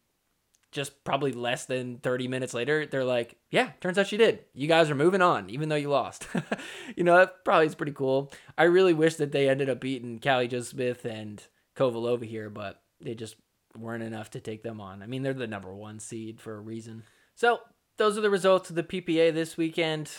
just 0.74 1.04
probably 1.04 1.32
less 1.32 1.66
than 1.66 1.98
30 1.98 2.26
minutes 2.26 2.52
later, 2.52 2.84
they're 2.84 3.04
like, 3.04 3.36
yeah, 3.50 3.70
turns 3.80 3.96
out 3.96 4.08
she 4.08 4.16
did. 4.16 4.40
You 4.54 4.66
guys 4.66 4.90
are 4.90 4.96
moving 4.96 5.22
on, 5.22 5.48
even 5.48 5.68
though 5.68 5.76
you 5.76 5.88
lost. 5.88 6.26
you 6.96 7.04
know, 7.04 7.16
that 7.16 7.44
probably 7.44 7.66
is 7.66 7.76
pretty 7.76 7.92
cool. 7.92 8.32
I 8.58 8.64
really 8.64 8.92
wish 8.92 9.14
that 9.16 9.30
they 9.30 9.48
ended 9.48 9.70
up 9.70 9.80
beating 9.80 10.18
Callie 10.18 10.48
Jo 10.48 10.60
Smith 10.62 11.04
and 11.04 11.40
Kovalova 11.76 12.24
here, 12.24 12.50
but 12.50 12.82
they 13.00 13.14
just 13.14 13.36
weren't 13.78 14.02
enough 14.02 14.30
to 14.30 14.40
take 14.40 14.64
them 14.64 14.80
on. 14.80 15.00
I 15.00 15.06
mean, 15.06 15.22
they're 15.22 15.32
the 15.32 15.46
number 15.46 15.72
one 15.72 16.00
seed 16.00 16.40
for 16.40 16.56
a 16.56 16.60
reason. 16.60 17.04
So 17.36 17.60
those 17.96 18.18
are 18.18 18.22
the 18.22 18.30
results 18.30 18.68
of 18.68 18.76
the 18.76 18.82
PPA 18.82 19.32
this 19.32 19.56
weekend. 19.56 20.10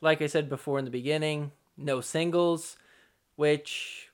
Like 0.00 0.22
I 0.22 0.28
said 0.28 0.48
before 0.48 0.78
in 0.78 0.84
the 0.84 0.92
beginning, 0.92 1.50
no 1.76 2.00
singles, 2.00 2.76
which 3.34 4.10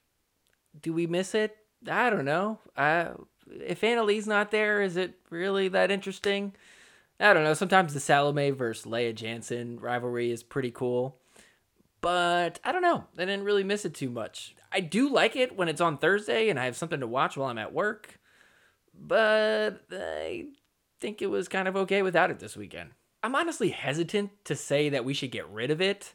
do 0.80 0.94
we 0.94 1.06
miss 1.06 1.34
it? 1.34 1.58
I 1.86 2.08
don't 2.08 2.24
know. 2.24 2.58
I, 2.74 3.10
if 3.50 3.82
Anna 3.84 4.02
Leigh's 4.02 4.26
not 4.26 4.50
there, 4.50 4.82
is 4.82 4.96
it 4.96 5.14
really 5.30 5.68
that 5.68 5.90
interesting? 5.90 6.52
I 7.18 7.34
don't 7.34 7.44
know. 7.44 7.54
Sometimes 7.54 7.92
the 7.92 8.00
Salome 8.00 8.50
versus 8.50 8.86
Lea 8.86 9.12
Jansen 9.12 9.78
rivalry 9.78 10.30
is 10.30 10.42
pretty 10.42 10.70
cool. 10.70 11.16
But 12.00 12.60
I 12.64 12.72
don't 12.72 12.82
know. 12.82 13.04
I 13.18 13.26
didn't 13.26 13.44
really 13.44 13.64
miss 13.64 13.84
it 13.84 13.94
too 13.94 14.08
much. 14.08 14.54
I 14.72 14.80
do 14.80 15.08
like 15.08 15.36
it 15.36 15.56
when 15.56 15.68
it's 15.68 15.82
on 15.82 15.98
Thursday 15.98 16.48
and 16.48 16.58
I 16.58 16.64
have 16.64 16.76
something 16.76 17.00
to 17.00 17.06
watch 17.06 17.36
while 17.36 17.50
I'm 17.50 17.58
at 17.58 17.74
work. 17.74 18.18
But 18.98 19.82
I 19.92 20.46
think 20.98 21.20
it 21.20 21.28
was 21.28 21.48
kind 21.48 21.68
of 21.68 21.76
okay 21.76 22.02
without 22.02 22.30
it 22.30 22.38
this 22.38 22.56
weekend. 22.56 22.90
I'm 23.22 23.34
honestly 23.34 23.68
hesitant 23.68 24.30
to 24.46 24.56
say 24.56 24.88
that 24.88 25.04
we 25.04 25.12
should 25.12 25.30
get 25.30 25.48
rid 25.50 25.70
of 25.70 25.82
it. 25.82 26.14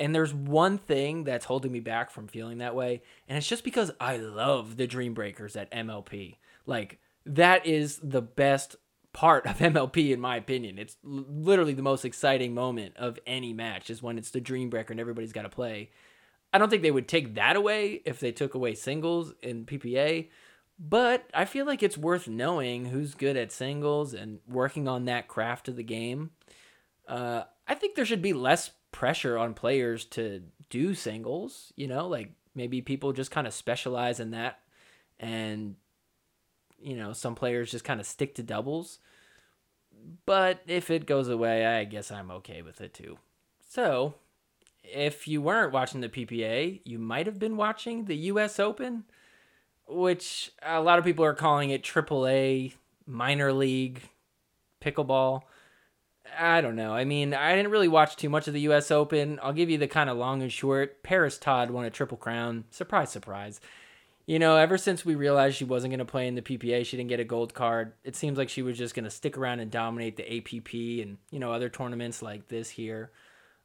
And 0.00 0.14
there's 0.14 0.32
one 0.32 0.78
thing 0.78 1.24
that's 1.24 1.46
holding 1.46 1.72
me 1.72 1.80
back 1.80 2.10
from 2.10 2.28
feeling 2.28 2.58
that 2.58 2.76
way, 2.76 3.02
and 3.26 3.36
it's 3.36 3.48
just 3.48 3.64
because 3.64 3.90
I 4.00 4.16
love 4.16 4.76
the 4.76 4.86
Dream 4.86 5.12
Breakers 5.12 5.56
at 5.56 5.72
MLP. 5.72 6.36
Like 6.68 7.00
that 7.24 7.66
is 7.66 7.98
the 8.02 8.22
best 8.22 8.76
part 9.12 9.46
of 9.46 9.58
MLP 9.58 10.12
in 10.12 10.20
my 10.20 10.36
opinion. 10.36 10.78
It's 10.78 10.96
literally 11.02 11.74
the 11.74 11.82
most 11.82 12.04
exciting 12.04 12.54
moment 12.54 12.96
of 12.96 13.18
any 13.26 13.52
match 13.52 13.90
is 13.90 14.02
when 14.02 14.18
it's 14.18 14.30
the 14.30 14.40
Dream 14.40 14.70
Breaker 14.70 14.92
and 14.92 15.00
everybody's 15.00 15.32
got 15.32 15.42
to 15.42 15.48
play. 15.48 15.90
I 16.52 16.58
don't 16.58 16.70
think 16.70 16.82
they 16.82 16.90
would 16.90 17.08
take 17.08 17.34
that 17.34 17.56
away 17.56 18.00
if 18.04 18.20
they 18.20 18.32
took 18.32 18.54
away 18.54 18.74
singles 18.74 19.34
in 19.42 19.66
PPA, 19.66 20.28
but 20.78 21.28
I 21.34 21.44
feel 21.44 21.66
like 21.66 21.82
it's 21.82 21.98
worth 21.98 22.28
knowing 22.28 22.86
who's 22.86 23.14
good 23.14 23.36
at 23.36 23.52
singles 23.52 24.14
and 24.14 24.38
working 24.48 24.88
on 24.88 25.06
that 25.06 25.28
craft 25.28 25.68
of 25.68 25.76
the 25.76 25.82
game. 25.82 26.30
Uh, 27.06 27.42
I 27.66 27.74
think 27.74 27.96
there 27.96 28.06
should 28.06 28.22
be 28.22 28.32
less 28.32 28.70
pressure 28.92 29.36
on 29.36 29.52
players 29.52 30.06
to 30.06 30.42
do 30.70 30.94
singles, 30.94 31.72
you 31.76 31.86
know, 31.86 32.06
like 32.08 32.32
maybe 32.54 32.80
people 32.80 33.12
just 33.12 33.30
kind 33.30 33.46
of 33.46 33.52
specialize 33.52 34.20
in 34.20 34.30
that 34.30 34.60
and 35.20 35.76
you 36.80 36.96
know, 36.96 37.12
some 37.12 37.34
players 37.34 37.70
just 37.70 37.84
kind 37.84 38.00
of 38.00 38.06
stick 38.06 38.34
to 38.36 38.42
doubles. 38.42 38.98
But 40.26 40.60
if 40.66 40.90
it 40.90 41.06
goes 41.06 41.28
away, 41.28 41.66
I 41.66 41.84
guess 41.84 42.10
I'm 42.10 42.30
okay 42.30 42.62
with 42.62 42.80
it 42.80 42.94
too. 42.94 43.18
So, 43.68 44.14
if 44.82 45.26
you 45.28 45.42
weren't 45.42 45.72
watching 45.72 46.00
the 46.00 46.08
PPA, 46.08 46.80
you 46.84 46.98
might 46.98 47.26
have 47.26 47.38
been 47.38 47.56
watching 47.56 48.04
the 48.04 48.16
US 48.16 48.58
Open 48.58 49.04
which 49.88 50.52
a 50.62 50.80
lot 50.80 50.98
of 50.98 51.04
people 51.04 51.24
are 51.24 51.34
calling 51.34 51.70
it 51.70 51.82
AAA 51.82 52.74
minor 53.06 53.52
league 53.52 54.02
pickleball. 54.80 55.42
I 56.38 56.60
don't 56.60 56.76
know. 56.76 56.92
I 56.92 57.04
mean, 57.04 57.32
I 57.32 57.56
didn't 57.56 57.70
really 57.70 57.88
watch 57.88 58.16
too 58.16 58.28
much 58.28 58.46
of 58.48 58.54
the 58.54 58.60
U.S. 58.62 58.90
Open. 58.90 59.40
I'll 59.42 59.54
give 59.54 59.70
you 59.70 59.78
the 59.78 59.88
kind 59.88 60.10
of 60.10 60.18
long 60.18 60.42
and 60.42 60.52
short. 60.52 61.02
Parris 61.02 61.38
Todd 61.38 61.70
won 61.70 61.86
a 61.86 61.90
triple 61.90 62.18
crown. 62.18 62.64
Surprise, 62.70 63.10
surprise. 63.10 63.60
You 64.28 64.38
know, 64.38 64.56
ever 64.56 64.76
since 64.76 65.06
we 65.06 65.14
realized 65.14 65.56
she 65.56 65.64
wasn't 65.64 65.92
going 65.92 66.00
to 66.00 66.04
play 66.04 66.28
in 66.28 66.34
the 66.34 66.42
PPA, 66.42 66.84
she 66.84 66.98
didn't 66.98 67.08
get 67.08 67.18
a 67.18 67.24
gold 67.24 67.54
card. 67.54 67.94
It 68.04 68.14
seems 68.14 68.36
like 68.36 68.50
she 68.50 68.60
was 68.60 68.76
just 68.76 68.94
going 68.94 69.06
to 69.06 69.10
stick 69.10 69.38
around 69.38 69.60
and 69.60 69.70
dominate 69.70 70.16
the 70.16 70.36
APP 70.36 70.74
and 71.02 71.16
you 71.30 71.38
know 71.38 71.50
other 71.50 71.70
tournaments 71.70 72.20
like 72.20 72.46
this 72.48 72.68
here. 72.68 73.10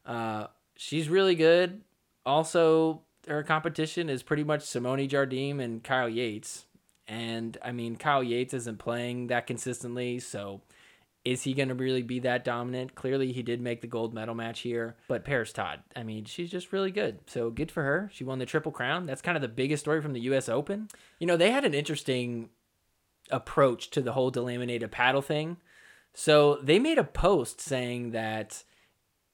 Uh, 0.06 0.46
she's 0.74 1.10
really 1.10 1.34
good. 1.34 1.82
Also, 2.24 3.02
her 3.28 3.42
competition 3.42 4.08
is 4.08 4.22
pretty 4.22 4.42
much 4.42 4.62
Simone 4.62 5.06
Jardim 5.06 5.60
and 5.60 5.84
Kyle 5.84 6.08
Yates. 6.08 6.64
And 7.06 7.58
I 7.62 7.70
mean, 7.72 7.96
Kyle 7.96 8.24
Yates 8.24 8.54
isn't 8.54 8.78
playing 8.78 9.26
that 9.26 9.46
consistently, 9.46 10.18
so 10.18 10.62
is 11.24 11.42
he 11.42 11.54
going 11.54 11.68
to 11.68 11.74
really 11.74 12.02
be 12.02 12.18
that 12.20 12.44
dominant? 12.44 12.94
Clearly, 12.94 13.32
he 13.32 13.42
did 13.42 13.60
make 13.60 13.80
the 13.80 13.86
gold 13.86 14.12
medal 14.12 14.34
match 14.34 14.60
here. 14.60 14.96
But 15.08 15.24
Parris 15.24 15.52
Todd, 15.52 15.80
I 15.96 16.02
mean, 16.02 16.24
she's 16.24 16.50
just 16.50 16.72
really 16.72 16.90
good. 16.90 17.18
So 17.26 17.50
good 17.50 17.70
for 17.70 17.82
her. 17.82 18.10
She 18.12 18.24
won 18.24 18.38
the 18.38 18.46
Triple 18.46 18.72
Crown. 18.72 19.06
That's 19.06 19.22
kind 19.22 19.36
of 19.36 19.42
the 19.42 19.48
biggest 19.48 19.84
story 19.84 20.02
from 20.02 20.12
the 20.12 20.20
U.S. 20.20 20.48
Open. 20.48 20.88
You 21.18 21.26
know, 21.26 21.36
they 21.36 21.50
had 21.50 21.64
an 21.64 21.74
interesting 21.74 22.50
approach 23.30 23.90
to 23.90 24.02
the 24.02 24.12
whole 24.12 24.30
delaminated 24.30 24.90
paddle 24.90 25.22
thing. 25.22 25.56
So 26.12 26.56
they 26.62 26.78
made 26.78 26.98
a 26.98 27.04
post 27.04 27.60
saying 27.60 28.10
that 28.10 28.62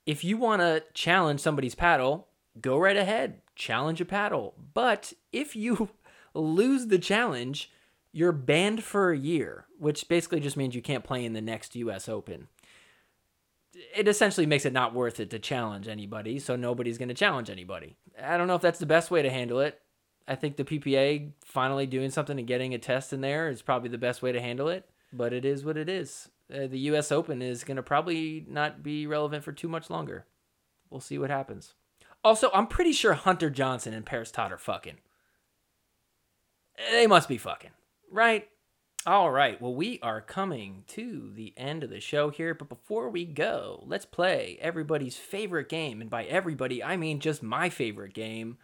if 0.06 0.24
you 0.24 0.36
want 0.36 0.62
to 0.62 0.84
challenge 0.94 1.40
somebody's 1.40 1.74
paddle, 1.74 2.28
go 2.60 2.78
right 2.78 2.96
ahead 2.96 3.40
challenge 3.60 4.00
a 4.00 4.04
paddle. 4.04 4.54
But 4.74 5.12
if 5.32 5.54
you 5.54 5.90
lose 6.34 6.86
the 6.86 6.98
challenge, 6.98 7.70
you're 8.12 8.32
banned 8.32 8.82
for 8.82 9.12
a 9.12 9.18
year, 9.18 9.66
which 9.80 10.08
basically 10.08 10.40
just 10.40 10.56
means 10.56 10.74
you 10.74 10.82
can't 10.82 11.04
play 11.04 11.24
in 11.24 11.32
the 11.32 11.40
next 11.40 11.74
US 11.74 12.08
Open. 12.08 12.48
It 13.96 14.06
essentially 14.06 14.46
makes 14.46 14.66
it 14.66 14.72
not 14.72 14.94
worth 14.94 15.20
it 15.20 15.30
to 15.30 15.38
challenge 15.38 15.88
anybody, 15.88 16.38
so 16.38 16.54
nobody's 16.54 16.98
going 16.98 17.08
to 17.08 17.14
challenge 17.14 17.48
anybody. 17.48 17.96
I 18.22 18.36
don't 18.36 18.46
know 18.46 18.56
if 18.56 18.62
that's 18.62 18.78
the 18.78 18.86
best 18.86 19.10
way 19.10 19.22
to 19.22 19.30
handle 19.30 19.60
it. 19.60 19.80
I 20.28 20.34
think 20.34 20.56
the 20.56 20.64
PPA 20.64 21.32
finally 21.44 21.86
doing 21.86 22.10
something 22.10 22.38
and 22.38 22.46
getting 22.46 22.74
a 22.74 22.78
test 22.78 23.12
in 23.12 23.22
there 23.22 23.48
is 23.48 23.62
probably 23.62 23.88
the 23.88 23.98
best 23.98 24.22
way 24.22 24.32
to 24.32 24.40
handle 24.40 24.68
it. 24.68 24.88
But 25.12 25.32
it 25.32 25.44
is 25.44 25.64
what 25.64 25.76
it 25.76 25.88
is. 25.88 26.28
Uh, 26.52 26.66
the 26.66 26.78
U.S. 26.80 27.10
Open 27.10 27.42
is 27.42 27.64
going 27.64 27.78
to 27.78 27.82
probably 27.82 28.44
not 28.48 28.82
be 28.82 29.06
relevant 29.06 29.44
for 29.44 29.52
too 29.52 29.68
much 29.68 29.88
longer. 29.88 30.26
We'll 30.90 31.00
see 31.00 31.18
what 31.18 31.30
happens. 31.30 31.74
Also, 32.22 32.50
I'm 32.52 32.66
pretty 32.66 32.92
sure 32.92 33.14
Hunter 33.14 33.50
Johnson 33.50 33.94
and 33.94 34.04
Parris 34.04 34.30
Todd 34.30 34.52
are 34.52 34.58
fucking. 34.58 34.98
They 36.90 37.06
must 37.06 37.28
be 37.28 37.38
fucking, 37.38 37.70
right? 38.10 38.48
All 39.06 39.30
right. 39.30 39.58
Well, 39.62 39.74
we 39.74 39.98
are 40.02 40.20
coming 40.20 40.84
to 40.88 41.32
the 41.34 41.54
end 41.56 41.82
of 41.82 41.88
the 41.88 42.00
show 42.00 42.28
here, 42.28 42.52
but 42.52 42.68
before 42.68 43.08
we 43.08 43.24
go, 43.24 43.82
let's 43.86 44.04
play 44.04 44.58
everybody's 44.60 45.16
favorite 45.16 45.70
game. 45.70 46.02
And 46.02 46.10
by 46.10 46.24
everybody, 46.24 46.84
I 46.84 46.98
mean 46.98 47.18
just 47.18 47.42
my 47.42 47.70
favorite 47.70 48.12
game. 48.12 48.58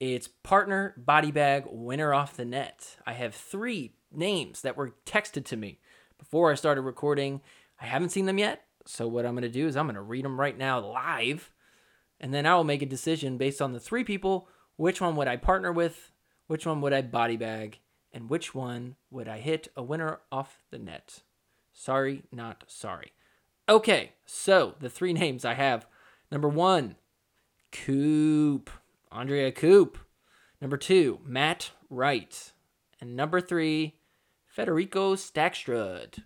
It's 0.00 0.28
partner 0.28 0.94
body 0.96 1.30
bag 1.30 1.64
winner 1.70 2.14
off 2.14 2.38
the 2.38 2.46
net. 2.46 2.96
I 3.06 3.12
have 3.12 3.34
three 3.34 3.92
names 4.10 4.62
that 4.62 4.78
were 4.78 4.94
texted 5.04 5.44
to 5.46 5.58
me 5.58 5.78
before 6.18 6.50
I 6.50 6.54
started 6.54 6.80
recording. 6.80 7.42
I 7.78 7.84
haven't 7.84 8.12
seen 8.12 8.24
them 8.24 8.38
yet. 8.38 8.64
So, 8.86 9.06
what 9.06 9.26
I'm 9.26 9.34
going 9.34 9.42
to 9.42 9.50
do 9.50 9.66
is 9.66 9.76
I'm 9.76 9.86
going 9.86 9.96
to 9.96 10.00
read 10.00 10.24
them 10.24 10.40
right 10.40 10.56
now 10.56 10.80
live. 10.80 11.52
And 12.18 12.32
then 12.32 12.46
I 12.46 12.54
will 12.54 12.64
make 12.64 12.82
a 12.82 12.86
decision 12.86 13.36
based 13.36 13.60
on 13.60 13.74
the 13.74 13.80
three 13.80 14.04
people 14.04 14.48
which 14.76 15.02
one 15.02 15.16
would 15.16 15.28
I 15.28 15.36
partner 15.36 15.70
with, 15.70 16.12
which 16.46 16.64
one 16.64 16.80
would 16.80 16.94
I 16.94 17.02
body 17.02 17.36
bag, 17.36 17.78
and 18.12 18.28
which 18.28 18.54
one 18.54 18.96
would 19.10 19.28
I 19.28 19.38
hit 19.38 19.68
a 19.76 19.82
winner 19.82 20.20
off 20.30 20.60
the 20.70 20.78
net. 20.78 21.22
Sorry, 21.72 22.24
not 22.30 22.64
sorry. 22.66 23.12
Okay, 23.68 24.12
so 24.26 24.74
the 24.80 24.90
three 24.90 25.12
names 25.12 25.44
I 25.44 25.54
have 25.54 25.86
number 26.30 26.48
one, 26.48 26.96
Koop, 27.72 28.70
Andrea 29.10 29.52
Koop. 29.52 29.98
Number 30.60 30.76
two, 30.76 31.18
Matt 31.24 31.72
Wright. 31.90 32.52
And 33.00 33.16
number 33.16 33.40
three, 33.40 33.96
Federico 34.46 35.16
Staksrud. 35.16 36.22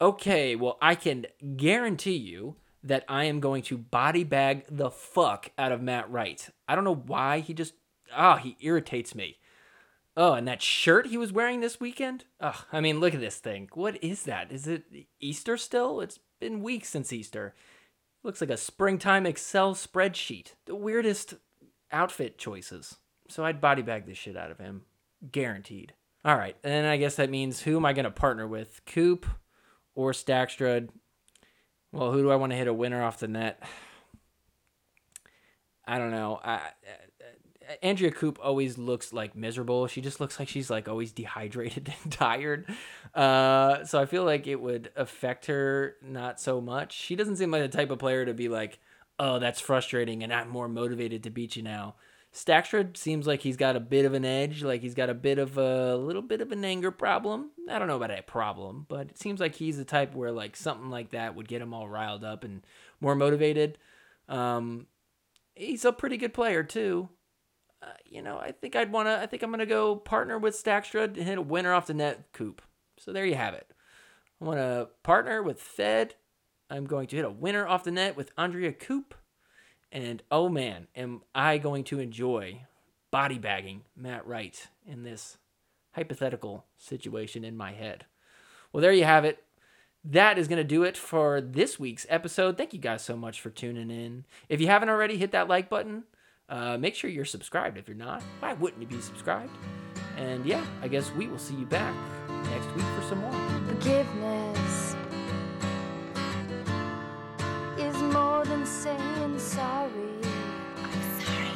Okay, 0.00 0.56
well, 0.56 0.78
I 0.80 0.94
can 0.94 1.26
guarantee 1.56 2.16
you 2.16 2.56
that 2.82 3.04
I 3.08 3.24
am 3.24 3.40
going 3.40 3.62
to 3.64 3.76
body 3.78 4.24
bag 4.24 4.64
the 4.70 4.90
fuck 4.90 5.50
out 5.58 5.72
of 5.72 5.82
Matt 5.82 6.10
Wright. 6.10 6.48
I 6.66 6.74
don't 6.74 6.84
know 6.84 6.94
why 6.94 7.40
he 7.40 7.54
just 7.54 7.74
ah, 8.14 8.36
he 8.36 8.56
irritates 8.60 9.14
me. 9.14 9.38
Oh, 10.20 10.32
and 10.32 10.48
that 10.48 10.60
shirt 10.60 11.06
he 11.06 11.16
was 11.16 11.32
wearing 11.32 11.60
this 11.60 11.78
weekend? 11.78 12.24
Oh, 12.40 12.64
I 12.72 12.80
mean, 12.80 12.98
look 12.98 13.14
at 13.14 13.20
this 13.20 13.36
thing. 13.36 13.68
What 13.74 14.02
is 14.02 14.24
that? 14.24 14.50
Is 14.50 14.66
it 14.66 14.82
Easter 15.20 15.56
still? 15.56 16.00
It's 16.00 16.18
been 16.40 16.60
weeks 16.60 16.88
since 16.88 17.12
Easter. 17.12 17.54
Looks 18.24 18.40
like 18.40 18.50
a 18.50 18.56
springtime 18.56 19.26
Excel 19.26 19.76
spreadsheet. 19.76 20.54
The 20.66 20.74
weirdest 20.74 21.34
outfit 21.92 22.36
choices. 22.36 22.96
So 23.28 23.44
I'd 23.44 23.60
body 23.60 23.80
bag 23.80 24.06
this 24.06 24.18
shit 24.18 24.36
out 24.36 24.50
of 24.50 24.58
him. 24.58 24.82
Guaranteed. 25.30 25.92
All 26.24 26.36
right, 26.36 26.56
and 26.64 26.88
I 26.88 26.96
guess 26.96 27.14
that 27.14 27.30
means 27.30 27.60
who 27.60 27.76
am 27.76 27.86
I 27.86 27.92
going 27.92 28.04
to 28.04 28.10
partner 28.10 28.48
with? 28.48 28.84
Koop 28.86 29.24
or 29.94 30.10
Staksrud? 30.10 30.88
Well, 31.92 32.10
who 32.10 32.22
do 32.22 32.32
I 32.32 32.36
want 32.36 32.50
to 32.50 32.58
hit 32.58 32.66
a 32.66 32.74
winner 32.74 33.04
off 33.04 33.20
the 33.20 33.28
net? 33.28 33.62
I 35.86 35.98
don't 35.98 36.10
know. 36.10 36.40
I, 36.42 36.60
Andrea 37.82 38.10
Koop 38.10 38.38
always 38.42 38.78
looks 38.78 39.12
like 39.12 39.34
miserable. 39.34 39.86
She 39.86 40.00
just 40.00 40.20
looks 40.20 40.38
like 40.38 40.48
she's 40.48 40.70
like 40.70 40.88
always 40.88 41.12
dehydrated 41.12 41.92
and 42.02 42.12
tired. 42.12 42.66
Uh, 43.14 43.84
so 43.84 44.00
I 44.00 44.06
feel 44.06 44.24
like 44.24 44.46
it 44.46 44.60
would 44.60 44.90
affect 44.96 45.46
her 45.46 45.96
not 46.02 46.40
so 46.40 46.60
much. 46.60 46.92
She 46.92 47.16
doesn't 47.16 47.36
seem 47.36 47.50
like 47.50 47.62
the 47.62 47.76
type 47.76 47.90
of 47.90 47.98
player 47.98 48.24
to 48.24 48.34
be 48.34 48.48
like, 48.48 48.78
"Oh, 49.18 49.38
that's 49.38 49.60
frustrating," 49.60 50.22
and 50.22 50.32
I'm 50.32 50.48
more 50.48 50.68
motivated 50.68 51.22
to 51.24 51.30
beat 51.30 51.56
you 51.56 51.62
now. 51.62 51.96
Staksrud 52.32 52.96
seems 52.96 53.26
like 53.26 53.40
he's 53.40 53.56
got 53.56 53.74
a 53.74 53.80
bit 53.80 54.04
of 54.04 54.12
an 54.12 54.24
edge, 54.24 54.62
like 54.62 54.82
he's 54.82 54.94
got 54.94 55.10
a 55.10 55.14
bit 55.14 55.38
of 55.38 55.56
a 55.56 55.96
little 55.96 56.22
bit 56.22 56.40
of 56.40 56.52
an 56.52 56.64
anger 56.64 56.90
problem. 56.90 57.50
I 57.68 57.78
don't 57.78 57.88
know 57.88 57.96
about 57.96 58.16
a 58.16 58.22
problem, 58.22 58.86
but 58.88 59.08
it 59.08 59.18
seems 59.18 59.40
like 59.40 59.54
he's 59.54 59.78
the 59.78 59.84
type 59.84 60.14
where 60.14 60.30
like 60.30 60.54
something 60.54 60.90
like 60.90 61.10
that 61.10 61.34
would 61.34 61.48
get 61.48 61.62
him 61.62 61.72
all 61.72 61.88
riled 61.88 62.24
up 62.24 62.44
and 62.44 62.64
more 63.00 63.14
motivated. 63.14 63.78
Um, 64.28 64.86
he's 65.54 65.84
a 65.84 65.92
pretty 65.92 66.16
good 66.18 66.34
player 66.34 66.62
too. 66.62 67.08
Uh, 67.82 67.86
you 68.04 68.22
know, 68.22 68.38
I 68.38 68.52
think 68.52 68.74
I'd 68.74 68.92
want 68.92 69.06
to. 69.06 69.18
I 69.18 69.26
think 69.26 69.42
I'm 69.42 69.50
gonna 69.50 69.66
go 69.66 69.96
partner 69.96 70.38
with 70.38 70.62
Staksrud 70.62 71.16
and 71.16 71.26
hit 71.26 71.38
a 71.38 71.42
winner 71.42 71.72
off 71.72 71.86
the 71.86 71.94
net 71.94 72.32
Koop. 72.32 72.62
So 72.98 73.12
there 73.12 73.26
you 73.26 73.36
have 73.36 73.54
it. 73.54 73.70
I 74.40 74.44
want 74.44 74.58
to 74.58 74.88
partner 75.02 75.42
with 75.42 75.60
Fed. 75.60 76.14
I'm 76.70 76.84
going 76.84 77.06
to 77.08 77.16
hit 77.16 77.24
a 77.24 77.30
winner 77.30 77.66
off 77.66 77.84
the 77.84 77.90
net 77.90 78.16
with 78.16 78.30
Andrea 78.36 78.72
Koop. 78.72 79.14
And 79.90 80.22
oh 80.30 80.48
man, 80.48 80.86
am 80.94 81.22
I 81.34 81.58
going 81.58 81.84
to 81.84 81.98
enjoy 81.98 82.66
body 83.10 83.38
bagging 83.38 83.82
Matt 83.96 84.26
Wright 84.26 84.68
in 84.86 85.02
this 85.02 85.38
hypothetical 85.92 86.66
situation 86.76 87.44
in 87.44 87.56
my 87.56 87.72
head. 87.72 88.06
Well, 88.72 88.80
there 88.80 88.92
you 88.92 89.04
have 89.04 89.24
it. 89.24 89.42
That 90.04 90.38
is 90.38 90.46
going 90.46 90.58
to 90.58 90.64
do 90.64 90.84
it 90.84 90.96
for 90.96 91.40
this 91.40 91.78
week's 91.78 92.06
episode. 92.08 92.56
Thank 92.56 92.72
you 92.72 92.78
guys 92.78 93.02
so 93.02 93.16
much 93.16 93.40
for 93.40 93.50
tuning 93.50 93.90
in. 93.90 94.24
If 94.48 94.60
you 94.60 94.68
haven't 94.68 94.90
already, 94.90 95.16
hit 95.16 95.32
that 95.32 95.48
like 95.48 95.68
button. 95.68 96.04
Uh, 96.48 96.78
make 96.78 96.94
sure 96.94 97.10
you're 97.10 97.24
subscribed. 97.26 97.76
If 97.76 97.88
you're 97.88 97.96
not, 97.96 98.22
why 98.40 98.54
wouldn't 98.54 98.80
you 98.80 98.88
be 98.88 99.00
subscribed? 99.02 99.54
And 100.16 100.46
yeah, 100.46 100.64
I 100.82 100.88
guess 100.88 101.10
we 101.12 101.26
will 101.26 101.38
see 101.38 101.54
you 101.54 101.66
back 101.66 101.94
next 102.44 102.66
week 102.74 102.84
for 102.96 103.02
some 103.02 103.18
more. 103.18 103.32
Forgiveness 103.68 104.96
is 107.78 107.96
more 108.14 108.44
than 108.46 108.64
saying 108.64 109.38
sorry. 109.38 109.92
I'm 110.82 111.20
sorry. 111.20 111.50